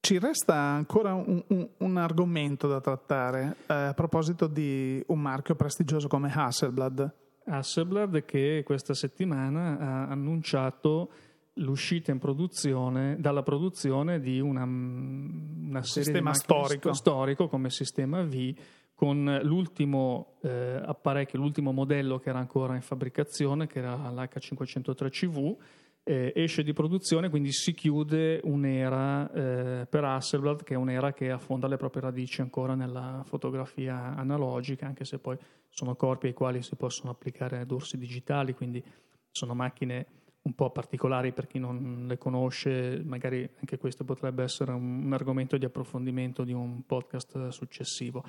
Ci 0.00 0.18
resta 0.18 0.54
ancora 0.54 1.14
un, 1.14 1.42
un, 1.48 1.68
un 1.78 1.96
argomento 1.96 2.68
da 2.68 2.80
trattare 2.80 3.56
eh, 3.66 3.74
a 3.74 3.94
proposito 3.94 4.46
di 4.46 5.02
un 5.08 5.20
marchio 5.20 5.54
prestigioso 5.54 6.06
come 6.08 6.30
Hasselblad. 6.32 7.14
Hasselblad 7.44 8.24
che 8.24 8.62
questa 8.64 8.94
settimana 8.94 9.78
ha 9.78 10.06
annunciato 10.08 11.10
l'uscita 11.54 12.10
in 12.10 12.18
produzione, 12.18 13.16
dalla 13.18 13.42
produzione 13.42 14.20
di 14.20 14.40
una, 14.40 14.64
una 14.64 15.82
serie 15.82 16.04
sistema 16.04 16.30
di 16.30 16.36
storico. 16.36 16.92
storico 16.92 17.48
come 17.48 17.70
sistema 17.70 18.22
V 18.22 18.54
con 18.96 19.40
l'ultimo 19.42 20.38
eh, 20.40 20.80
apparecchio, 20.82 21.38
l'ultimo 21.38 21.70
modello 21.70 22.18
che 22.18 22.30
era 22.30 22.38
ancora 22.38 22.74
in 22.74 22.80
fabbricazione, 22.80 23.66
che 23.66 23.78
era 23.80 23.94
l'H503CV, 23.94 25.56
eh, 26.02 26.32
esce 26.34 26.62
di 26.62 26.72
produzione, 26.72 27.28
quindi 27.28 27.52
si 27.52 27.74
chiude 27.74 28.40
un'era 28.44 29.30
eh, 29.30 29.86
per 29.86 30.04
Hasselblad, 30.04 30.62
che 30.62 30.72
è 30.72 30.76
un'era 30.78 31.12
che 31.12 31.30
affonda 31.30 31.68
le 31.68 31.76
proprie 31.76 32.00
radici 32.00 32.40
ancora 32.40 32.74
nella 32.74 33.22
fotografia 33.26 34.14
analogica, 34.16 34.86
anche 34.86 35.04
se 35.04 35.18
poi 35.18 35.36
sono 35.68 35.94
corpi 35.94 36.28
ai 36.28 36.32
quali 36.32 36.62
si 36.62 36.74
possono 36.74 37.10
applicare 37.10 37.66
dorsi 37.66 37.98
digitali, 37.98 38.54
quindi 38.54 38.82
sono 39.30 39.52
macchine 39.54 40.06
un 40.40 40.54
po' 40.54 40.70
particolari 40.70 41.32
per 41.32 41.46
chi 41.46 41.58
non 41.58 42.04
le 42.06 42.16
conosce, 42.16 43.02
magari 43.04 43.46
anche 43.58 43.76
questo 43.76 44.04
potrebbe 44.04 44.42
essere 44.44 44.72
un, 44.72 45.04
un 45.04 45.12
argomento 45.12 45.58
di 45.58 45.66
approfondimento 45.66 46.44
di 46.44 46.52
un 46.52 46.86
podcast 46.86 47.48
successivo. 47.48 48.24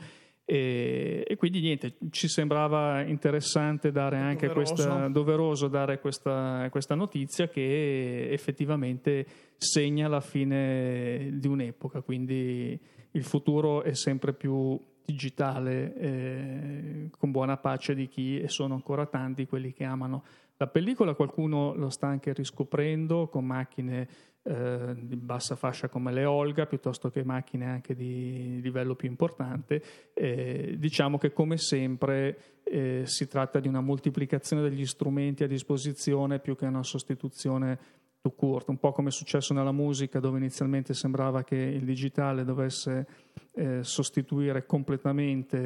E, 0.50 1.26
e, 1.28 1.36
quindi 1.36 1.60
niente, 1.60 1.98
ci 2.10 2.30
sembrava 2.30 3.02
interessante 3.02 3.92
dare 3.92 4.16
anche 4.16 4.48
doveroso. 4.48 4.74
questa 4.74 5.08
doveroso 5.10 5.68
dare 5.68 6.00
questa, 6.00 6.70
questa, 6.72 6.96
notizia 6.96 7.50
che 7.50 8.30
effettivamente 8.32 9.26
segna 9.58 10.08
la 10.08 10.22
fine 10.22 11.32
di 11.34 11.50
un'epoca, 11.50 12.00
quindi 12.00 12.80
il 13.12 13.24
futuro 13.26 13.84
è 13.84 13.94
sempre 13.94 14.32
più 14.32 14.80
digitale, 15.04 15.94
eh, 15.96 17.10
con 17.18 17.32
buona 17.32 17.58
pace 17.58 17.94
di 17.94 18.08
chi, 18.08 18.40
e 18.40 18.48
sono 18.48 18.74
ancora 18.74 19.06
tanti 19.06 19.48
quelli 19.48 19.74
che 19.74 19.84
amano 19.84 20.24
la 20.58 20.68
pellicola, 20.68 21.14
qualcuno 21.14 21.74
lo 21.76 21.90
sta 21.90 22.08
anche 22.08 22.34
riscoprendo 22.34 23.28
con 23.28 23.46
macchine 23.46 24.08
eh, 24.42 24.96
di 24.98 25.16
bassa 25.16 25.56
fascia 25.56 25.88
come 25.88 26.12
le 26.12 26.26
Olga, 26.26 26.66
piuttosto 26.66 27.10
che 27.10 27.24
macchine 27.24 27.66
anche 27.66 27.94
di 27.94 28.60
livello 28.62 28.96
più 28.96 29.08
importante. 29.08 29.84
Eh, 30.14 30.76
diciamo 30.78 31.18
che 31.18 31.32
come 31.32 31.58
sempre 31.58 32.62
eh, 32.64 33.02
si 33.06 33.28
tratta 33.28 33.60
di 33.60 33.68
una 33.68 33.82
moltiplicazione 33.82 34.62
degli 34.62 34.86
strumenti 34.86 35.44
a 35.44 35.48
disposizione 35.48 36.40
più 36.40 36.56
che 36.56 36.66
una 36.66 36.84
sostituzione 36.84 37.78
to 38.22 38.32
court, 38.32 38.70
un 38.70 38.78
po' 38.78 38.92
come 38.92 39.10
è 39.10 39.12
successo 39.12 39.54
nella 39.54 39.72
musica 39.72 40.20
dove 40.20 40.38
inizialmente 40.38 40.94
sembrava 40.94 41.44
che 41.44 41.56
il 41.56 41.84
digitale 41.84 42.44
dovesse 42.44 43.08
eh, 43.54 43.84
sostituire 43.84 44.66
completamente 44.66 45.58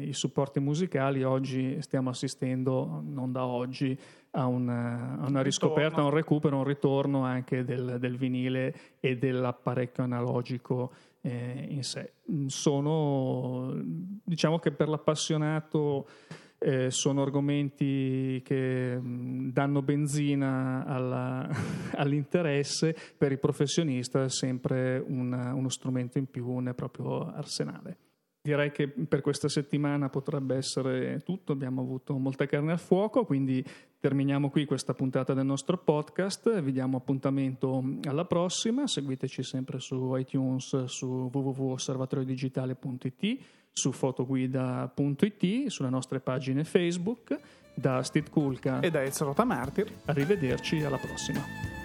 eh, 0.00 0.04
i 0.06 0.12
supporti 0.12 0.60
musicali, 0.60 1.22
oggi 1.22 1.80
stiamo 1.80 2.10
assistendo, 2.10 3.02
non 3.04 3.32
da 3.32 3.46
oggi, 3.46 3.98
a 4.32 4.46
una, 4.46 5.18
a 5.18 5.28
una 5.28 5.42
riscoperta, 5.42 6.00
a 6.00 6.04
un 6.04 6.10
recupero, 6.10 6.56
a 6.56 6.58
un 6.60 6.64
ritorno 6.64 7.24
anche 7.24 7.64
del, 7.64 7.96
del 7.98 8.16
vinile 8.16 8.74
e 9.00 9.16
dell'apparecchio 9.16 10.04
analogico 10.04 10.92
eh, 11.22 11.66
in 11.68 11.82
sé. 11.82 12.12
Sono, 12.46 13.72
diciamo 14.24 14.58
che 14.58 14.70
per 14.70 14.88
l'appassionato 14.88 16.06
eh, 16.62 16.90
sono 16.90 17.22
argomenti 17.22 18.42
che 18.44 19.00
danno 19.02 19.82
benzina 19.82 20.84
alla, 20.84 21.48
all'interesse, 21.96 22.94
per 23.16 23.32
il 23.32 23.38
professionista 23.38 24.28
sempre 24.28 25.02
una, 25.04 25.54
uno 25.54 25.70
strumento 25.70 26.18
in 26.18 26.26
più 26.26 26.58
nel 26.58 26.74
proprio 26.74 27.32
arsenale. 27.32 27.96
Direi 28.42 28.72
che 28.72 28.88
per 28.88 29.20
questa 29.20 29.48
settimana 29.48 30.08
potrebbe 30.08 30.56
essere 30.56 31.20
tutto, 31.24 31.52
abbiamo 31.52 31.82
avuto 31.82 32.16
molta 32.16 32.46
carne 32.46 32.72
al 32.72 32.78
fuoco, 32.78 33.26
quindi 33.26 33.62
terminiamo 33.98 34.48
qui 34.48 34.64
questa 34.64 34.94
puntata 34.94 35.34
del 35.34 35.44
nostro 35.44 35.76
podcast, 35.76 36.62
vi 36.62 36.72
diamo 36.72 36.96
appuntamento 36.96 37.84
alla 38.04 38.24
prossima, 38.24 38.86
seguiteci 38.86 39.42
sempre 39.42 39.78
su 39.78 40.16
iTunes, 40.16 40.84
su 40.84 41.28
www.osservatoriodigitale.it 41.30 43.59
su 43.72 43.92
fotoguida.it, 43.92 45.66
sulle 45.68 45.90
nostre 45.90 46.20
pagine 46.20 46.64
Facebook, 46.64 47.38
da 47.74 48.02
Steve 48.02 48.28
Kulka 48.30 48.80
e 48.80 48.90
da 48.90 49.02
Ezra 49.02 49.44
Martir. 49.44 49.90
Arrivederci, 50.06 50.82
alla 50.82 50.98
prossima. 50.98 51.79